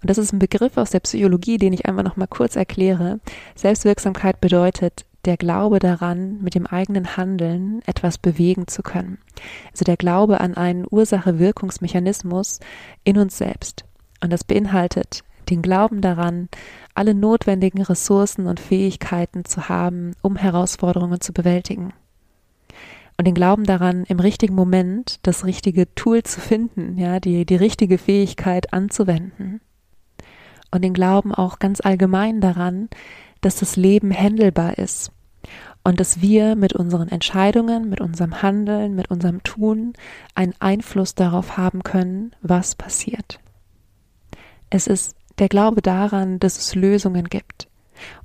Und 0.00 0.08
das 0.08 0.16
ist 0.16 0.32
ein 0.32 0.38
Begriff 0.38 0.78
aus 0.78 0.90
der 0.90 1.00
Psychologie, 1.00 1.58
den 1.58 1.74
ich 1.74 1.84
einmal 1.86 2.04
noch 2.04 2.16
mal 2.16 2.26
kurz 2.26 2.56
erkläre. 2.56 3.20
Selbstwirksamkeit 3.56 4.40
bedeutet, 4.40 5.04
der 5.26 5.36
Glaube 5.36 5.78
daran, 5.78 6.42
mit 6.42 6.54
dem 6.54 6.66
eigenen 6.66 7.16
Handeln 7.16 7.80
etwas 7.86 8.18
bewegen 8.18 8.66
zu 8.66 8.82
können. 8.82 9.18
Also 9.72 9.84
der 9.84 9.96
Glaube 9.96 10.40
an 10.40 10.54
einen 10.54 10.86
Ursache-Wirkungsmechanismus 10.88 12.60
in 13.04 13.18
uns 13.18 13.38
selbst. 13.38 13.84
Und 14.22 14.32
das 14.32 14.44
beinhaltet 14.44 15.22
den 15.50 15.62
Glauben 15.62 16.00
daran, 16.00 16.48
alle 16.94 17.14
notwendigen 17.14 17.82
Ressourcen 17.82 18.46
und 18.46 18.60
Fähigkeiten 18.60 19.44
zu 19.44 19.68
haben, 19.68 20.12
um 20.22 20.36
Herausforderungen 20.36 21.20
zu 21.20 21.32
bewältigen. 21.32 21.92
Und 23.16 23.26
den 23.26 23.34
Glauben 23.34 23.64
daran, 23.64 24.04
im 24.04 24.18
richtigen 24.18 24.54
Moment 24.54 25.20
das 25.22 25.44
richtige 25.44 25.94
Tool 25.94 26.22
zu 26.24 26.40
finden, 26.40 26.98
ja, 26.98 27.20
die, 27.20 27.46
die 27.46 27.56
richtige 27.56 27.98
Fähigkeit 27.98 28.72
anzuwenden. 28.72 29.60
Und 30.72 30.82
den 30.82 30.94
Glauben 30.94 31.32
auch 31.32 31.60
ganz 31.60 31.80
allgemein 31.80 32.40
daran, 32.40 32.88
dass 33.44 33.56
das 33.56 33.76
Leben 33.76 34.10
händelbar 34.10 34.78
ist 34.78 35.10
und 35.84 36.00
dass 36.00 36.22
wir 36.22 36.56
mit 36.56 36.72
unseren 36.72 37.08
Entscheidungen, 37.08 37.88
mit 37.88 38.00
unserem 38.00 38.42
Handeln, 38.42 38.94
mit 38.94 39.10
unserem 39.10 39.42
Tun 39.42 39.92
einen 40.34 40.54
Einfluss 40.58 41.14
darauf 41.14 41.56
haben 41.56 41.82
können, 41.82 42.34
was 42.40 42.74
passiert. 42.74 43.38
Es 44.70 44.86
ist 44.86 45.16
der 45.38 45.48
Glaube 45.48 45.82
daran, 45.82 46.40
dass 46.40 46.58
es 46.58 46.74
Lösungen 46.74 47.28
gibt. 47.28 47.68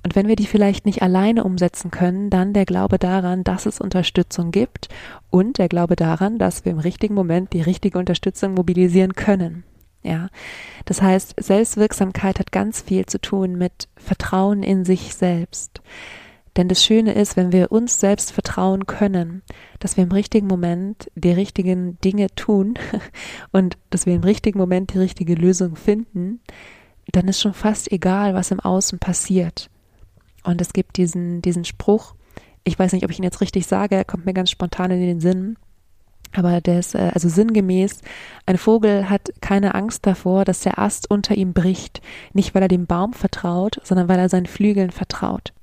Und 0.04 0.16
wenn 0.16 0.28
wir 0.28 0.36
die 0.36 0.48
vielleicht 0.48 0.86
nicht 0.86 1.02
alleine 1.02 1.44
umsetzen 1.44 1.92
können, 1.92 2.30
dann 2.30 2.54
der 2.54 2.66
Glaube 2.66 2.98
daran, 2.98 3.44
dass 3.44 3.66
es 3.66 3.80
Unterstützung 3.80 4.52
gibt 4.52 4.90
und 5.30 5.58
der 5.58 5.70
Glaube 5.70 5.96
daran, 5.96 6.40
dass 6.40 6.66
wir 6.66 6.72
im 6.72 6.80
richtigen 6.80 7.14
Moment 7.14 7.54
die 7.54 7.62
richtige 7.62 8.00
Unterstützung 8.00 8.54
mobilisieren 8.56 9.14
können. 9.14 9.64
Ja, 10.02 10.30
das 10.86 11.02
heißt, 11.02 11.36
Selbstwirksamkeit 11.38 12.40
hat 12.40 12.52
ganz 12.52 12.82
viel 12.82 13.06
zu 13.06 13.20
tun 13.20 13.58
mit 13.58 13.90
Vertrauen 13.98 14.64
in 14.64 14.86
sich 14.86 15.14
selbst. 15.14 15.82
Denn 16.56 16.68
das 16.68 16.84
Schöne 16.84 17.14
ist, 17.14 17.38
wenn 17.38 17.52
wir 17.52 17.72
uns 17.72 18.00
selbst 18.00 18.32
vertrauen 18.32 18.86
können, 18.86 19.44
dass 19.80 19.98
wir 19.98 20.04
im 20.04 20.12
richtigen 20.12 20.48
Moment 20.48 21.12
die 21.16 21.32
richtigen 21.32 22.00
Dinge 22.02 22.28
tun 22.36 22.76
und 23.52 23.78
dass 23.90 24.06
wir 24.06 24.16
im 24.16 24.24
richtigen 24.24 24.58
Moment 24.58 24.94
die 24.94 25.00
richtige 25.00 25.36
Lösung 25.36 25.76
finden, 25.76 26.42
dann 27.12 27.28
ist 27.28 27.42
schon 27.42 27.54
fast 27.54 27.92
egal, 27.92 28.34
was 28.34 28.52
im 28.52 28.60
Außen 28.60 29.00
passiert. 29.00 29.70
Und 30.44 30.62
es 30.62 30.74
gibt 30.74 30.98
diesen, 30.98 31.42
diesen 31.42 31.66
Spruch, 31.66 32.16
ich 32.64 32.78
weiß 32.78 32.94
nicht, 32.94 33.04
ob 33.04 33.12
ich 33.12 33.20
ihn 33.20 33.24
jetzt 33.24 33.42
richtig 33.42 33.68
sage, 33.68 33.96
er 33.96 34.06
kommt 34.06 34.26
mir 34.26 34.34
ganz 34.34 34.50
spontan 34.50 34.92
in 34.92 35.02
den 35.02 35.20
Sinn, 35.20 35.58
aber 36.34 36.62
der 36.62 36.80
ist 36.80 36.96
äh, 36.96 37.12
also 37.14 37.30
sinngemäß, 37.30 38.02
ein 38.46 38.58
Vogel 38.58 39.10
hat 39.10 39.30
keine 39.42 39.76
Angst 39.76 40.06
davor, 40.06 40.46
dass 40.46 40.62
der 40.62 40.80
Ast 40.80 41.10
unter 41.10 41.36
ihm 41.36 41.54
bricht, 41.54 42.02
nicht 42.34 42.54
weil 42.54 42.64
er 42.64 42.68
dem 42.68 42.86
Baum 42.86 43.14
vertraut, 43.14 43.80
sondern 43.84 44.08
weil 44.08 44.20
er 44.20 44.30
seinen 44.30 44.46
Flügeln 44.46 44.92
vertraut. 44.92 45.54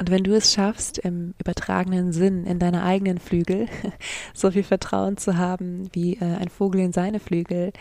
Und 0.00 0.10
wenn 0.10 0.22
du 0.22 0.34
es 0.34 0.52
schaffst, 0.52 0.98
im 0.98 1.34
übertragenen 1.38 2.12
Sinn 2.12 2.44
in 2.44 2.60
deine 2.60 2.84
eigenen 2.84 3.18
Flügel 3.18 3.66
so 4.34 4.50
viel 4.50 4.62
Vertrauen 4.62 5.16
zu 5.16 5.36
haben 5.36 5.88
wie 5.92 6.14
äh, 6.14 6.36
ein 6.36 6.48
Vogel 6.48 6.80
in 6.80 6.92
seine 6.92 7.18
Flügel, 7.18 7.72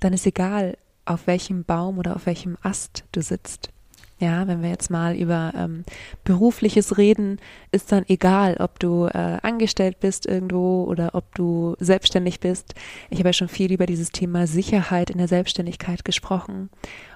dann 0.00 0.12
ist 0.12 0.26
egal, 0.26 0.76
auf 1.04 1.26
welchem 1.26 1.64
Baum 1.64 1.98
oder 1.98 2.14
auf 2.14 2.26
welchem 2.26 2.56
Ast 2.62 3.04
du 3.12 3.22
sitzt. 3.22 3.70
Ja, 4.22 4.46
wenn 4.46 4.62
wir 4.62 4.68
jetzt 4.70 4.88
mal 4.88 5.16
über 5.16 5.52
ähm, 5.56 5.82
berufliches 6.22 6.96
reden, 6.96 7.40
ist 7.72 7.90
dann 7.90 8.04
egal, 8.06 8.56
ob 8.60 8.78
du 8.78 9.06
äh, 9.06 9.38
angestellt 9.42 9.98
bist 9.98 10.26
irgendwo 10.26 10.84
oder 10.84 11.16
ob 11.16 11.34
du 11.34 11.74
selbstständig 11.80 12.38
bist. 12.38 12.76
Ich 13.10 13.18
habe 13.18 13.30
ja 13.30 13.32
schon 13.32 13.48
viel 13.48 13.72
über 13.72 13.84
dieses 13.84 14.12
Thema 14.12 14.46
Sicherheit 14.46 15.10
in 15.10 15.18
der 15.18 15.26
Selbstständigkeit 15.26 16.04
gesprochen 16.04 16.70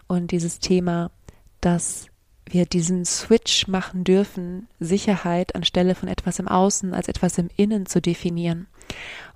und 0.08 0.32
dieses 0.32 0.58
Thema, 0.58 1.12
dass 1.60 2.08
wir 2.44 2.66
diesen 2.66 3.04
Switch 3.04 3.68
machen 3.68 4.02
dürfen, 4.02 4.66
Sicherheit 4.80 5.54
anstelle 5.54 5.94
von 5.94 6.08
etwas 6.08 6.40
im 6.40 6.48
Außen 6.48 6.92
als 6.92 7.06
etwas 7.06 7.38
im 7.38 7.50
Innen 7.54 7.86
zu 7.86 8.02
definieren 8.02 8.66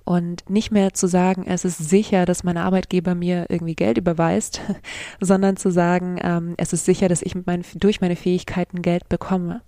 und 0.03 0.49
nicht 0.49 0.71
mehr 0.71 0.93
zu 0.93 1.07
sagen, 1.07 1.45
es 1.47 1.63
ist 1.63 1.77
sicher, 1.77 2.25
dass 2.25 2.43
mein 2.43 2.57
Arbeitgeber 2.57 3.13
mir 3.15 3.45
irgendwie 3.49 3.75
Geld 3.75 3.97
überweist, 3.97 4.61
sondern 5.21 5.57
zu 5.57 5.71
sagen, 5.71 6.19
ähm, 6.21 6.55
es 6.57 6.73
ist 6.73 6.85
sicher, 6.85 7.07
dass 7.07 7.21
ich 7.21 7.35
mein, 7.45 7.63
durch 7.75 8.01
meine 8.01 8.15
Fähigkeiten 8.15 8.81
Geld 8.81 9.09
bekomme. 9.09 9.61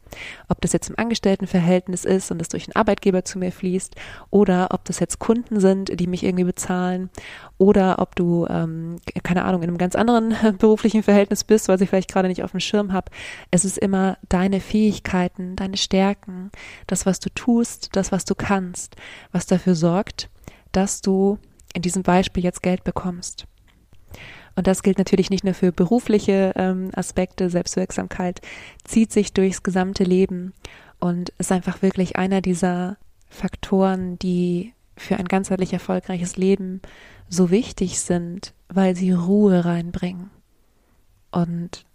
Ob 0.48 0.62
das 0.62 0.74
jetzt 0.74 0.90
im 0.90 0.98
Angestelltenverhältnis 0.98 2.06
ist 2.06 2.32
und 2.32 2.42
es 2.42 2.50
durch 2.50 2.68
einen 2.68 2.76
Arbeitgeber 2.76 3.26
zu 3.26 3.40
mir 3.40 3.52
fließt 3.52 3.96
oder 4.30 4.70
ob 4.72 4.86
das 4.86 5.00
jetzt 5.00 5.20
Kunden 5.20 5.60
sind, 5.60 6.00
die 6.00 6.08
mich 6.08 6.24
irgendwie 6.24 6.44
bezahlen 6.44 7.10
oder 7.58 8.00
ob 8.00 8.16
du, 8.16 8.46
ähm, 8.50 8.98
keine 9.24 9.46
Ahnung, 9.46 9.64
in 9.64 9.70
einem 9.70 9.78
ganz 9.78 9.96
anderen 9.96 10.36
beruflichen 10.60 11.04
Verhältnis 11.04 11.44
bist, 11.44 11.68
was 11.68 11.82
ich 11.82 11.90
vielleicht 11.90 12.12
gerade 12.12 12.28
nicht 12.28 12.44
auf 12.44 12.52
dem 12.52 12.60
Schirm 12.60 12.94
habe. 12.94 13.12
Es 13.52 13.66
ist 13.66 13.78
immer 13.78 14.18
deine 14.30 14.60
Fähigkeiten, 14.60 15.56
deine 15.56 15.78
Stärken, 15.78 16.52
das, 16.88 17.06
was 17.06 17.20
du 17.20 17.30
tust, 17.30 17.90
das, 17.94 18.12
was 18.12 18.26
du 18.26 18.36
kannst, 18.36 18.96
was 19.32 19.46
dafür 19.46 19.73
sorgt, 19.76 20.30
dass 20.72 21.02
du 21.02 21.38
in 21.74 21.82
diesem 21.82 22.04
Beispiel 22.04 22.44
jetzt 22.44 22.64
Geld 22.64 22.84
bekommst. 22.84 23.46
Und 24.56 24.68
das 24.68 24.84
gilt 24.84 24.98
natürlich 25.00 25.30
nicht 25.30 25.44
nur 25.44 25.54
für 25.54 25.72
berufliche 25.72 26.54
ähm, 26.56 26.92
Aspekte. 26.94 27.50
Selbstwirksamkeit 27.50 28.42
zieht 28.84 29.12
sich 29.12 29.34
durchs 29.34 29.64
gesamte 29.64 30.04
Leben 30.04 30.54
und 31.00 31.30
ist 31.40 31.52
einfach 31.52 31.82
wirklich 31.82 32.18
einer 32.18 32.42
dieser 32.42 32.98
Faktoren, 33.30 34.20
die 34.20 34.74
für 34.96 35.18
ein 35.18 35.26
ganzheitlich 35.28 35.74
erfolgreiches 35.74 36.38
Leben 36.38 36.82
so 37.30 37.50
wichtig 37.50 38.00
sind, 38.00 38.54
weil 38.70 38.96
sie 38.96 39.12
Ruhe 39.12 39.66
reinbringen. 39.66 40.30
Und 41.32 41.86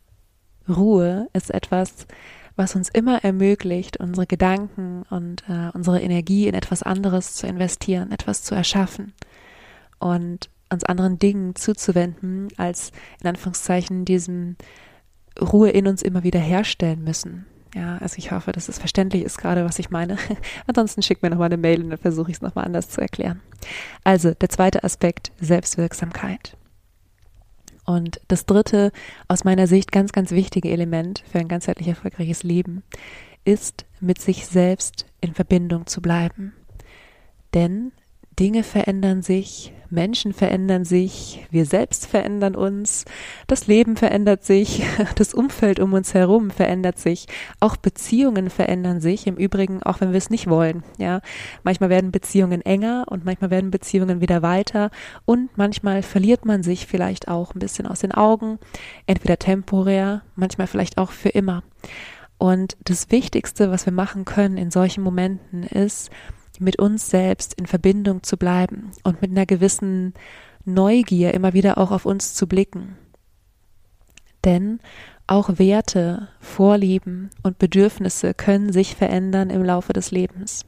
Ruhe 0.68 1.28
ist 1.32 1.50
etwas, 1.50 2.08
was 2.59 2.75
uns 2.75 2.88
immer 2.88 3.25
ermöglicht, 3.25 3.99
unsere 3.99 4.27
Gedanken 4.27 5.05
und 5.11 5.45
äh, 5.49 5.71
unsere 5.75 6.00
Energie 6.00 6.49
in 6.49 6.55
etwas 6.55 6.83
anderes 6.83 7.35
zu 7.35 7.47
investieren, 7.47 8.12
etwas 8.12 8.43
zu 8.43 8.55
erschaffen 8.55 9.15
und 9.99 10.50
uns 10.71 10.85
anderen 10.85 11.19
Dingen 11.19 11.55
zuzuwenden, 11.55 12.49
als 12.57 12.93
in 13.23 13.29
Anführungszeichen 13.29 14.05
diesem 14.05 14.57
Ruhe 15.41 15.71
in 15.71 15.87
uns 15.87 16.03
immer 16.03 16.25
wieder 16.25 16.41
herstellen 16.41 17.03
müssen. 17.05 17.47
Ja, 17.75 17.99
also 17.99 18.17
ich 18.19 18.33
hoffe, 18.33 18.53
dass 18.53 18.69
es 18.69 18.79
verständlich 18.79 19.23
ist 19.23 19.38
gerade, 19.38 19.65
was 19.65 19.79
ich 19.79 19.91
meine. 19.91 20.17
Ansonsten 20.67 21.03
schickt 21.03 21.23
mir 21.23 21.31
nochmal 21.31 21.47
eine 21.47 21.57
Mail 21.57 21.83
und 21.83 21.91
dann 21.91 21.99
versuche 21.99 22.31
ich 22.31 22.38
es 22.38 22.43
nochmal 22.43 22.65
anders 22.65 22.91
zu 22.91 23.00
erklären. 23.00 23.41
Also 24.05 24.33
der 24.33 24.49
zweite 24.49 24.85
Aspekt, 24.85 25.33
Selbstwirksamkeit. 25.41 26.57
Und 27.88 28.21
das 28.28 28.45
dritte, 28.45 28.92
aus 29.28 29.45
meiner 29.45 29.66
Sicht 29.66 29.92
ganz, 29.92 30.12
ganz 30.12 30.30
wichtige 30.33 30.68
Element 30.68 31.25
für 31.33 31.38
ein 31.38 31.49
ganzheitlich 31.49 31.88
erfolgreiches 31.88 32.42
Leben, 32.42 32.83
ist, 33.47 33.87
mit 33.99 34.21
sich 34.21 34.47
selbst 34.47 35.07
in 35.23 35.33
Verbindung 35.33 35.87
zu 35.87 36.02
bleiben. 36.02 36.52
Denn 37.54 37.92
Dinge 38.38 38.62
verändern 38.62 39.23
sich, 39.23 39.73
Menschen 39.90 40.33
verändern 40.33 40.85
sich, 40.85 41.47
wir 41.50 41.64
selbst 41.64 42.07
verändern 42.07 42.54
uns, 42.54 43.04
das 43.47 43.66
Leben 43.66 43.97
verändert 43.97 44.45
sich, 44.45 44.85
das 45.16 45.35
Umfeld 45.35 45.80
um 45.80 45.92
uns 45.92 46.14
herum 46.14 46.50
verändert 46.50 46.99
sich, 46.99 47.26
auch 47.61 47.76
Beziehungen 47.76 48.50
verändern 48.50 49.00
sich, 49.00 49.26
im 49.26 49.37
Übrigen 49.37 49.83
auch 49.83 50.00
wenn 50.00 50.12
wir 50.12 50.18
es 50.18 50.30
nicht 50.30 50.49
wollen, 50.49 50.85
ja. 50.99 51.21
Manchmal 51.62 51.90
werden 51.90 52.12
Beziehungen 52.12 52.62
enger 52.62 53.07
und 53.09 53.25
manchmal 53.25 53.50
werden 53.50 53.71
Beziehungen 53.71 54.21
wieder 54.21 54.42
weiter 54.42 54.90
und 55.25 55.57
manchmal 55.57 56.02
verliert 56.02 56.45
man 56.45 56.62
sich 56.62 56.87
vielleicht 56.87 57.28
auch 57.28 57.54
ein 57.54 57.59
bisschen 57.59 57.87
aus 57.87 58.00
den 58.00 58.12
Augen, 58.12 58.59
entweder 59.07 59.38
temporär, 59.38 60.23
manchmal 60.37 60.66
vielleicht 60.66 60.99
auch 60.99 61.11
für 61.11 61.30
immer. 61.30 61.62
Und 62.38 62.76
das 62.85 63.11
Wichtigste, 63.11 63.71
was 63.71 63.85
wir 63.85 63.92
machen 63.92 64.25
können 64.25 64.57
in 64.57 64.71
solchen 64.71 65.02
Momenten 65.02 65.64
ist, 65.64 66.11
mit 66.61 66.79
uns 66.79 67.09
selbst 67.09 67.55
in 67.55 67.67
Verbindung 67.67 68.23
zu 68.23 68.37
bleiben 68.37 68.91
und 69.05 69.23
mit 69.23 69.31
einer 69.31 69.47
gewissen 69.47 70.15
Neugier 70.65 71.35
immer 71.35 71.53
wieder 71.53 71.79
auch 71.79 71.91
auf 71.91 72.07
uns 72.07 72.35
zu 72.35 72.47
blicken. 72.47 72.97
Denn 74.45 74.81
auch 75.27 75.59
Werte, 75.59 76.29
Vorlieben 76.41 77.31
und 77.43 77.59
Bedürfnisse 77.59 78.35
können 78.35 78.73
sich 78.73 78.95
verändern 78.95 79.50
im 79.50 79.62
Laufe 79.62 79.93
des 79.93 80.11
Lebens. 80.11 80.65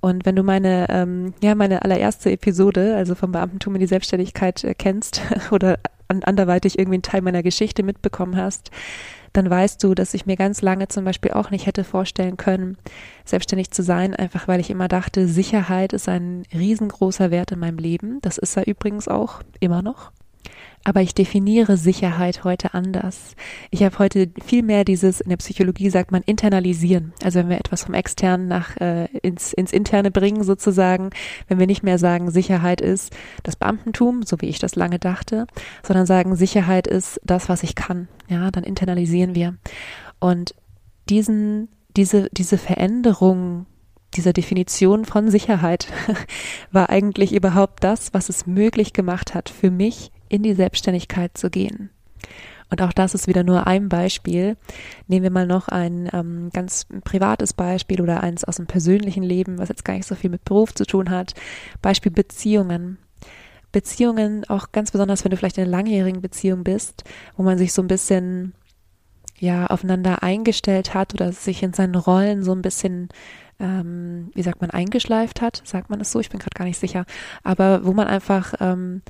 Und 0.00 0.26
wenn 0.26 0.36
du 0.36 0.42
meine, 0.42 0.86
ähm, 0.90 1.32
ja, 1.42 1.54
meine 1.54 1.82
allererste 1.82 2.30
Episode, 2.30 2.94
also 2.94 3.14
vom 3.14 3.32
Beamtentum 3.32 3.74
in 3.74 3.80
die 3.80 3.86
Selbstständigkeit 3.86 4.62
äh, 4.62 4.74
kennst 4.74 5.22
oder 5.50 5.78
anderweitig 6.08 6.78
irgendwie 6.78 6.96
einen 6.96 7.02
Teil 7.02 7.22
meiner 7.22 7.42
Geschichte 7.42 7.82
mitbekommen 7.82 8.36
hast, 8.36 8.70
dann 9.34 9.50
weißt 9.50 9.82
du, 9.82 9.94
dass 9.94 10.14
ich 10.14 10.26
mir 10.26 10.36
ganz 10.36 10.62
lange 10.62 10.88
zum 10.88 11.04
Beispiel 11.04 11.32
auch 11.32 11.50
nicht 11.50 11.66
hätte 11.66 11.84
vorstellen 11.84 12.36
können, 12.38 12.78
selbstständig 13.24 13.70
zu 13.72 13.82
sein, 13.82 14.14
einfach 14.14 14.48
weil 14.48 14.60
ich 14.60 14.70
immer 14.70 14.88
dachte, 14.88 15.28
Sicherheit 15.28 15.92
ist 15.92 16.08
ein 16.08 16.44
riesengroßer 16.54 17.30
Wert 17.30 17.52
in 17.52 17.58
meinem 17.58 17.78
Leben. 17.78 18.20
Das 18.22 18.38
ist 18.38 18.56
er 18.56 18.66
übrigens 18.66 19.08
auch 19.08 19.42
immer 19.60 19.82
noch. 19.82 20.12
Aber 20.86 21.00
ich 21.00 21.14
definiere 21.14 21.78
Sicherheit 21.78 22.44
heute 22.44 22.74
anders. 22.74 23.36
Ich 23.70 23.82
habe 23.82 23.98
heute 23.98 24.30
viel 24.44 24.62
mehr 24.62 24.84
dieses, 24.84 25.22
in 25.22 25.30
der 25.30 25.38
Psychologie 25.38 25.88
sagt 25.88 26.12
man, 26.12 26.22
internalisieren. 26.22 27.14
Also 27.22 27.38
wenn 27.38 27.48
wir 27.48 27.58
etwas 27.58 27.84
vom 27.84 27.94
Externen 27.94 28.48
nach 28.48 28.76
äh, 28.76 29.06
ins, 29.22 29.54
ins 29.54 29.72
Interne 29.72 30.10
bringen 30.10 30.44
sozusagen, 30.44 31.08
wenn 31.48 31.58
wir 31.58 31.66
nicht 31.66 31.82
mehr 31.82 31.98
sagen, 31.98 32.30
Sicherheit 32.30 32.82
ist 32.82 33.16
das 33.42 33.56
Beamtentum, 33.56 34.24
so 34.24 34.42
wie 34.42 34.48
ich 34.48 34.58
das 34.58 34.76
lange 34.76 34.98
dachte, 34.98 35.46
sondern 35.82 36.04
sagen, 36.04 36.36
Sicherheit 36.36 36.86
ist 36.86 37.18
das, 37.24 37.48
was 37.48 37.62
ich 37.62 37.74
kann. 37.74 38.08
Ja, 38.28 38.50
dann 38.50 38.64
internalisieren 38.64 39.34
wir. 39.34 39.56
Und 40.20 40.54
diesen, 41.08 41.68
diese, 41.96 42.28
diese 42.30 42.58
Veränderung 42.58 43.64
dieser 44.16 44.34
Definition 44.34 45.06
von 45.06 45.30
Sicherheit 45.30 45.88
war 46.72 46.90
eigentlich 46.90 47.34
überhaupt 47.34 47.82
das, 47.82 48.12
was 48.12 48.28
es 48.28 48.46
möglich 48.46 48.92
gemacht 48.92 49.34
hat, 49.34 49.48
für 49.48 49.70
mich 49.70 50.12
in 50.28 50.42
die 50.42 50.54
Selbstständigkeit 50.54 51.36
zu 51.36 51.50
gehen. 51.50 51.90
Und 52.70 52.82
auch 52.82 52.92
das 52.92 53.14
ist 53.14 53.28
wieder 53.28 53.44
nur 53.44 53.66
ein 53.66 53.88
Beispiel. 53.88 54.56
Nehmen 55.06 55.22
wir 55.22 55.30
mal 55.30 55.46
noch 55.46 55.68
ein 55.68 56.08
ähm, 56.12 56.50
ganz 56.52 56.86
privates 57.04 57.52
Beispiel 57.52 58.00
oder 58.00 58.22
eins 58.22 58.44
aus 58.44 58.56
dem 58.56 58.66
persönlichen 58.66 59.22
Leben, 59.22 59.58
was 59.58 59.68
jetzt 59.68 59.84
gar 59.84 59.94
nicht 59.94 60.08
so 60.08 60.14
viel 60.14 60.30
mit 60.30 60.44
Beruf 60.44 60.74
zu 60.74 60.84
tun 60.84 61.10
hat. 61.10 61.34
Beispiel 61.82 62.10
Beziehungen. 62.10 62.98
Beziehungen, 63.70 64.44
auch 64.48 64.72
ganz 64.72 64.92
besonders, 64.92 65.24
wenn 65.24 65.30
du 65.30 65.36
vielleicht 65.36 65.58
in 65.58 65.64
einer 65.64 65.70
langjährigen 65.70 66.22
Beziehung 66.22 66.64
bist, 66.64 67.04
wo 67.36 67.42
man 67.42 67.58
sich 67.58 67.72
so 67.72 67.82
ein 67.82 67.88
bisschen 67.88 68.54
ja 69.38 69.66
aufeinander 69.66 70.22
eingestellt 70.22 70.94
hat 70.94 71.12
oder 71.12 71.32
sich 71.32 71.62
in 71.62 71.72
seinen 71.72 71.96
Rollen 71.96 72.44
so 72.44 72.52
ein 72.52 72.62
bisschen 72.62 73.08
ähm, 73.60 74.30
wie 74.34 74.42
sagt 74.42 74.60
man 74.60 74.70
eingeschleift 74.70 75.40
hat, 75.40 75.62
sagt 75.64 75.90
man 75.90 76.00
es 76.00 76.10
so, 76.10 76.20
ich 76.20 76.30
bin 76.30 76.40
gerade 76.40 76.56
gar 76.56 76.64
nicht 76.64 76.78
sicher, 76.78 77.04
aber 77.42 77.84
wo 77.84 77.92
man 77.92 78.06
einfach 78.06 78.54
ähm, 78.60 79.02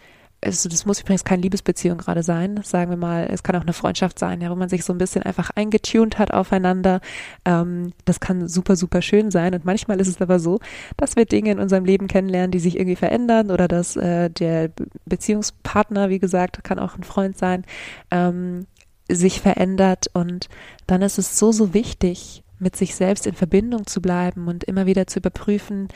also 0.44 0.68
das 0.68 0.84
muss 0.84 1.00
übrigens 1.00 1.24
keine 1.24 1.42
Liebesbeziehung 1.42 1.98
gerade 1.98 2.22
sein, 2.22 2.60
sagen 2.62 2.90
wir 2.90 2.96
mal, 2.96 3.28
es 3.30 3.42
kann 3.42 3.56
auch 3.56 3.62
eine 3.62 3.72
Freundschaft 3.72 4.18
sein, 4.18 4.40
ja, 4.40 4.50
wo 4.50 4.54
man 4.54 4.68
sich 4.68 4.84
so 4.84 4.92
ein 4.92 4.98
bisschen 4.98 5.22
einfach 5.22 5.50
eingetunt 5.54 6.18
hat 6.18 6.32
aufeinander. 6.32 7.00
Ähm, 7.44 7.92
das 8.04 8.20
kann 8.20 8.48
super, 8.48 8.76
super 8.76 9.02
schön 9.02 9.30
sein. 9.30 9.54
Und 9.54 9.64
manchmal 9.64 10.00
ist 10.00 10.08
es 10.08 10.20
aber 10.20 10.38
so, 10.38 10.60
dass 10.96 11.16
wir 11.16 11.24
Dinge 11.24 11.52
in 11.52 11.58
unserem 11.58 11.84
Leben 11.84 12.06
kennenlernen, 12.06 12.50
die 12.50 12.60
sich 12.60 12.76
irgendwie 12.76 12.96
verändern 12.96 13.50
oder 13.50 13.68
dass 13.68 13.96
äh, 13.96 14.30
der 14.30 14.70
Beziehungspartner, 15.06 16.10
wie 16.10 16.18
gesagt, 16.18 16.62
kann 16.62 16.78
auch 16.78 16.96
ein 16.96 17.04
Freund 17.04 17.38
sein, 17.38 17.64
ähm, 18.10 18.66
sich 19.08 19.40
verändert. 19.40 20.08
Und 20.12 20.48
dann 20.86 21.02
ist 21.02 21.18
es 21.18 21.38
so, 21.38 21.52
so 21.52 21.74
wichtig, 21.74 22.42
mit 22.58 22.76
sich 22.76 22.94
selbst 22.94 23.26
in 23.26 23.34
Verbindung 23.34 23.86
zu 23.86 24.00
bleiben 24.00 24.48
und 24.48 24.64
immer 24.64 24.86
wieder 24.86 25.06
zu 25.06 25.18
überprüfen, 25.18 25.88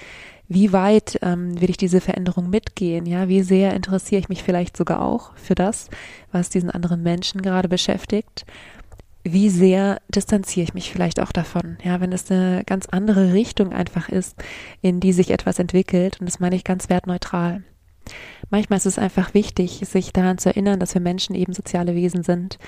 wie 0.48 0.72
weit 0.72 1.18
ähm, 1.22 1.60
will 1.60 1.70
ich 1.70 1.76
diese 1.76 2.00
Veränderung 2.00 2.48
mitgehen? 2.48 3.04
Ja, 3.06 3.28
wie 3.28 3.42
sehr 3.42 3.74
interessiere 3.74 4.20
ich 4.20 4.28
mich 4.28 4.42
vielleicht 4.42 4.76
sogar 4.76 5.02
auch 5.02 5.36
für 5.36 5.54
das, 5.54 5.88
was 6.32 6.48
diesen 6.48 6.70
anderen 6.70 7.02
Menschen 7.02 7.42
gerade 7.42 7.68
beschäftigt? 7.68 8.46
Wie 9.24 9.50
sehr 9.50 10.00
distanziere 10.08 10.64
ich 10.64 10.74
mich 10.74 10.90
vielleicht 10.90 11.20
auch 11.20 11.32
davon? 11.32 11.76
Ja, 11.84 12.00
wenn 12.00 12.12
es 12.12 12.30
eine 12.30 12.62
ganz 12.64 12.86
andere 12.86 13.34
Richtung 13.34 13.74
einfach 13.74 14.08
ist, 14.08 14.42
in 14.80 15.00
die 15.00 15.12
sich 15.12 15.30
etwas 15.30 15.58
entwickelt, 15.58 16.18
und 16.18 16.26
das 16.26 16.40
meine 16.40 16.56
ich 16.56 16.64
ganz 16.64 16.88
wertneutral. 16.88 17.62
Manchmal 18.50 18.78
ist 18.78 18.86
es 18.86 18.98
einfach 18.98 19.34
wichtig, 19.34 19.82
sich 19.84 20.12
daran 20.12 20.38
zu 20.38 20.48
erinnern, 20.48 20.80
dass 20.80 20.94
wir 20.94 21.00
Menschen 21.00 21.34
eben 21.34 21.52
soziale 21.52 21.94
Wesen 21.94 22.22
sind 22.22 22.58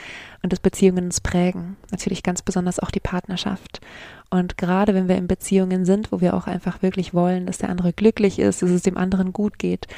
und 0.42 0.52
dass 0.52 0.61
Beziehungen 0.61 1.04
uns 1.04 1.20
prägen. 1.20 1.76
Natürlich 1.90 2.23
ganz 2.23 2.42
besonders 2.42 2.78
auch 2.78 2.90
die 2.90 3.00
Partnerschaft. 3.00 3.80
Und 4.30 4.56
gerade 4.56 4.94
wenn 4.94 5.09
wir 5.09 5.16
in 5.16 5.26
Beziehungen 5.26 5.85
sind, 5.85 6.12
wo 6.12 6.20
wir 6.20 6.35
auch 6.35 6.47
einfach 6.47 6.82
wirklich 6.82 7.12
wollen, 7.12 7.47
dass 7.47 7.59
der 7.59 7.68
andere 7.68 7.92
glücklich 7.92 8.38
ist, 8.38 8.62
dass 8.62 8.70
es 8.70 8.82
dem 8.82 8.97
anderen 8.97 9.32
gut 9.32 9.59
geht, 9.59 9.88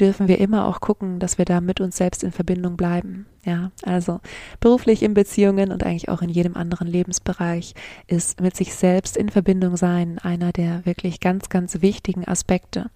dürfen 0.00 0.28
wir 0.28 0.38
immer 0.38 0.66
auch 0.66 0.80
gucken, 0.80 1.18
dass 1.18 1.36
wir 1.36 1.44
da 1.44 1.60
mit 1.60 1.80
uns 1.80 1.98
selbst 1.98 2.24
in 2.24 2.32
Verbindung 2.32 2.76
bleiben. 2.76 3.26
Ja, 3.44 3.72
also 3.82 4.20
beruflich 4.60 5.02
in 5.02 5.14
Beziehungen 5.14 5.72
und 5.72 5.82
eigentlich 5.82 6.08
auch 6.08 6.22
in 6.22 6.28
jedem 6.28 6.56
anderen 6.56 6.86
Lebensbereich 6.86 7.74
ist 8.06 8.40
mit 8.40 8.56
sich 8.56 8.74
selbst 8.74 9.16
in 9.16 9.28
Verbindung 9.28 9.76
sein 9.76 10.20
einer 10.20 10.52
der 10.52 10.86
wirklich 10.86 11.18
ganz, 11.18 11.48
ganz 11.48 11.82
wichtigen 11.82 12.26
Aspekte 12.26 12.88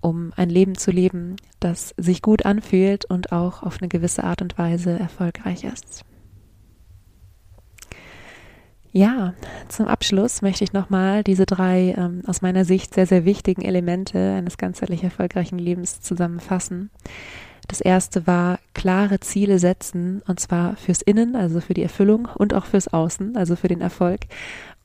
um 0.00 0.32
ein 0.36 0.50
Leben 0.50 0.76
zu 0.76 0.90
leben, 0.90 1.36
das 1.60 1.94
sich 1.96 2.22
gut 2.22 2.44
anfühlt 2.44 3.04
und 3.04 3.32
auch 3.32 3.62
auf 3.62 3.78
eine 3.80 3.88
gewisse 3.88 4.24
Art 4.24 4.42
und 4.42 4.58
Weise 4.58 4.98
erfolgreich 4.98 5.64
ist. 5.64 6.04
Ja, 8.90 9.34
zum 9.68 9.86
Abschluss 9.86 10.40
möchte 10.40 10.64
ich 10.64 10.72
nochmal 10.72 11.22
diese 11.22 11.44
drei 11.44 11.94
ähm, 11.96 12.22
aus 12.26 12.40
meiner 12.40 12.64
Sicht 12.64 12.94
sehr, 12.94 13.06
sehr 13.06 13.24
wichtigen 13.24 13.62
Elemente 13.62 14.18
eines 14.18 14.56
ganzheitlich 14.56 15.04
erfolgreichen 15.04 15.58
Lebens 15.58 16.00
zusammenfassen. 16.00 16.90
Das 17.68 17.82
erste 17.82 18.26
war 18.26 18.58
klare 18.72 19.20
Ziele 19.20 19.58
setzen, 19.58 20.22
und 20.26 20.40
zwar 20.40 20.76
fürs 20.76 21.02
Innen, 21.02 21.36
also 21.36 21.60
für 21.60 21.74
die 21.74 21.82
Erfüllung 21.82 22.26
und 22.34 22.54
auch 22.54 22.64
fürs 22.64 22.88
Außen, 22.88 23.36
also 23.36 23.56
für 23.56 23.68
den 23.68 23.82
Erfolg. 23.82 24.20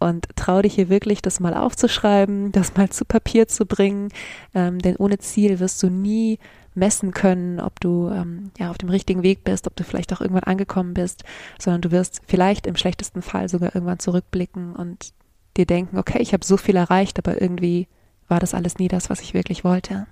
Und 0.03 0.27
trau 0.35 0.61
dich 0.61 0.75
hier 0.75 0.89
wirklich, 0.89 1.21
das 1.21 1.39
mal 1.39 1.53
aufzuschreiben, 1.53 2.51
das 2.51 2.75
mal 2.75 2.89
zu 2.89 3.05
Papier 3.05 3.47
zu 3.47 3.65
bringen, 3.65 4.09
ähm, 4.53 4.79
denn 4.79 4.97
ohne 4.97 5.17
Ziel 5.17 5.61
wirst 5.61 5.81
du 5.81 5.89
nie 5.89 6.39
messen 6.75 7.13
können, 7.13 7.61
ob 7.61 7.79
du 7.79 8.09
ähm, 8.09 8.51
ja 8.59 8.69
auf 8.69 8.77
dem 8.77 8.89
richtigen 8.89 9.23
Weg 9.23 9.45
bist, 9.45 9.65
ob 9.65 9.77
du 9.77 9.85
vielleicht 9.85 10.11
auch 10.11 10.19
irgendwann 10.19 10.43
angekommen 10.43 10.93
bist, 10.93 11.23
sondern 11.57 11.81
du 11.81 11.91
wirst 11.91 12.21
vielleicht 12.27 12.67
im 12.67 12.75
schlechtesten 12.75 13.21
Fall 13.21 13.47
sogar 13.47 13.73
irgendwann 13.75 13.99
zurückblicken 13.99 14.75
und 14.75 15.13
dir 15.55 15.65
denken, 15.65 15.97
okay, 15.97 16.21
ich 16.21 16.33
habe 16.33 16.43
so 16.43 16.57
viel 16.57 16.75
erreicht, 16.75 17.17
aber 17.17 17.41
irgendwie 17.41 17.87
war 18.27 18.41
das 18.41 18.53
alles 18.53 18.79
nie 18.79 18.89
das, 18.89 19.09
was 19.09 19.21
ich 19.21 19.33
wirklich 19.33 19.63
wollte. 19.63 20.05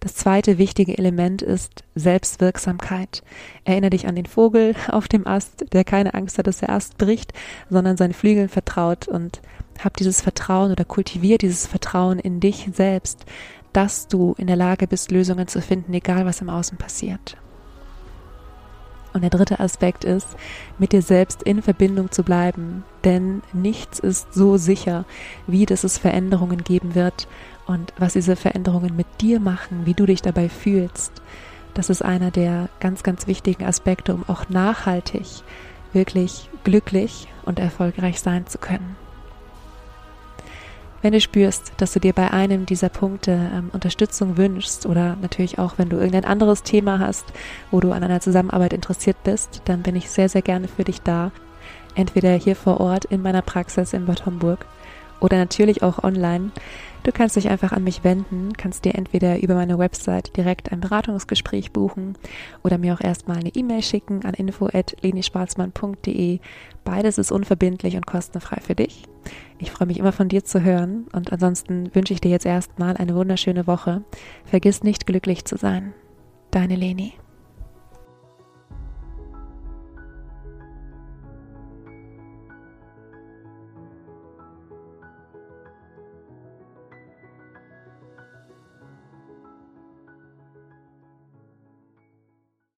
Das 0.00 0.14
zweite 0.14 0.58
wichtige 0.58 0.96
Element 0.96 1.42
ist 1.42 1.82
Selbstwirksamkeit. 1.96 3.24
Erinnere 3.64 3.90
dich 3.90 4.06
an 4.06 4.14
den 4.14 4.26
Vogel 4.26 4.76
auf 4.88 5.08
dem 5.08 5.26
Ast, 5.26 5.72
der 5.72 5.82
keine 5.82 6.14
Angst 6.14 6.38
hat, 6.38 6.46
dass 6.46 6.58
der 6.58 6.70
Ast 6.70 6.98
bricht, 6.98 7.32
sondern 7.68 7.96
seinen 7.96 8.12
Flügeln 8.12 8.48
vertraut 8.48 9.08
und 9.08 9.40
hab 9.82 9.96
dieses 9.96 10.20
Vertrauen 10.20 10.70
oder 10.70 10.84
kultivier 10.84 11.38
dieses 11.38 11.66
Vertrauen 11.66 12.20
in 12.20 12.38
dich 12.38 12.68
selbst, 12.72 13.24
dass 13.72 14.06
du 14.06 14.34
in 14.38 14.46
der 14.46 14.56
Lage 14.56 14.86
bist, 14.86 15.10
Lösungen 15.10 15.48
zu 15.48 15.60
finden, 15.60 15.92
egal 15.92 16.24
was 16.26 16.40
im 16.40 16.50
Außen 16.50 16.78
passiert. 16.78 17.36
Und 19.12 19.22
der 19.22 19.30
dritte 19.30 19.58
Aspekt 19.58 20.04
ist, 20.04 20.28
mit 20.78 20.92
dir 20.92 21.02
selbst 21.02 21.42
in 21.42 21.62
Verbindung 21.62 22.12
zu 22.12 22.22
bleiben, 22.22 22.84
denn 23.04 23.42
nichts 23.52 23.98
ist 23.98 24.32
so 24.32 24.58
sicher, 24.58 25.06
wie 25.46 25.66
dass 25.66 25.82
es 25.82 25.98
Veränderungen 25.98 26.62
geben 26.62 26.94
wird 26.94 27.26
und 27.68 27.92
was 27.98 28.14
diese 28.14 28.34
Veränderungen 28.34 28.96
mit 28.96 29.06
dir 29.20 29.38
machen, 29.38 29.84
wie 29.84 29.94
du 29.94 30.06
dich 30.06 30.22
dabei 30.22 30.48
fühlst. 30.48 31.12
Das 31.74 31.90
ist 31.90 32.02
einer 32.02 32.32
der 32.32 32.68
ganz, 32.80 33.04
ganz 33.04 33.28
wichtigen 33.28 33.64
Aspekte, 33.64 34.14
um 34.14 34.24
auch 34.26 34.48
nachhaltig 34.48 35.26
wirklich 35.92 36.50
glücklich 36.64 37.28
und 37.44 37.58
erfolgreich 37.58 38.20
sein 38.20 38.46
zu 38.46 38.58
können. 38.58 38.96
Wenn 41.00 41.12
du 41.12 41.20
spürst, 41.20 41.72
dass 41.76 41.92
du 41.92 42.00
dir 42.00 42.12
bei 42.12 42.32
einem 42.32 42.66
dieser 42.66 42.88
Punkte 42.88 43.30
ähm, 43.30 43.70
Unterstützung 43.72 44.36
wünschst 44.36 44.84
oder 44.84 45.16
natürlich 45.22 45.58
auch, 45.58 45.74
wenn 45.76 45.88
du 45.88 45.96
irgendein 45.96 46.24
anderes 46.24 46.64
Thema 46.64 46.98
hast, 46.98 47.26
wo 47.70 47.80
du 47.80 47.92
an 47.92 48.02
einer 48.02 48.20
Zusammenarbeit 48.20 48.72
interessiert 48.72 49.22
bist, 49.22 49.62
dann 49.66 49.82
bin 49.82 49.94
ich 49.94 50.10
sehr, 50.10 50.28
sehr 50.28 50.42
gerne 50.42 50.66
für 50.66 50.84
dich 50.84 51.00
da. 51.02 51.30
Entweder 51.94 52.32
hier 52.32 52.56
vor 52.56 52.80
Ort 52.80 53.04
in 53.04 53.22
meiner 53.22 53.42
Praxis 53.42 53.92
in 53.92 54.06
Bad 54.06 54.26
Homburg 54.26 54.66
oder 55.20 55.36
natürlich 55.36 55.82
auch 55.82 56.02
online. 56.02 56.50
Du 57.08 57.12
kannst 57.12 57.34
dich 57.36 57.48
einfach 57.48 57.72
an 57.72 57.84
mich 57.84 58.04
wenden, 58.04 58.52
kannst 58.52 58.84
dir 58.84 58.94
entweder 58.94 59.42
über 59.42 59.54
meine 59.54 59.78
Website 59.78 60.36
direkt 60.36 60.72
ein 60.72 60.80
Beratungsgespräch 60.80 61.72
buchen 61.72 62.18
oder 62.62 62.76
mir 62.76 62.92
auch 62.92 63.00
erstmal 63.00 63.38
eine 63.38 63.54
E-Mail 63.54 63.82
schicken 63.82 64.26
an 64.26 64.34
info@lenischwarzmann.de. 64.34 66.40
Beides 66.84 67.16
ist 67.16 67.32
unverbindlich 67.32 67.96
und 67.96 68.06
kostenfrei 68.06 68.60
für 68.60 68.74
dich. 68.74 69.04
Ich 69.58 69.70
freue 69.70 69.88
mich 69.88 69.98
immer 69.98 70.12
von 70.12 70.28
dir 70.28 70.44
zu 70.44 70.60
hören 70.60 71.06
und 71.14 71.32
ansonsten 71.32 71.94
wünsche 71.94 72.12
ich 72.12 72.20
dir 72.20 72.30
jetzt 72.30 72.44
erstmal 72.44 72.98
eine 72.98 73.14
wunderschöne 73.14 73.66
Woche. 73.66 74.04
Vergiss 74.44 74.82
nicht 74.82 75.06
glücklich 75.06 75.46
zu 75.46 75.56
sein. 75.56 75.94
Deine 76.50 76.76
Leni. 76.76 77.14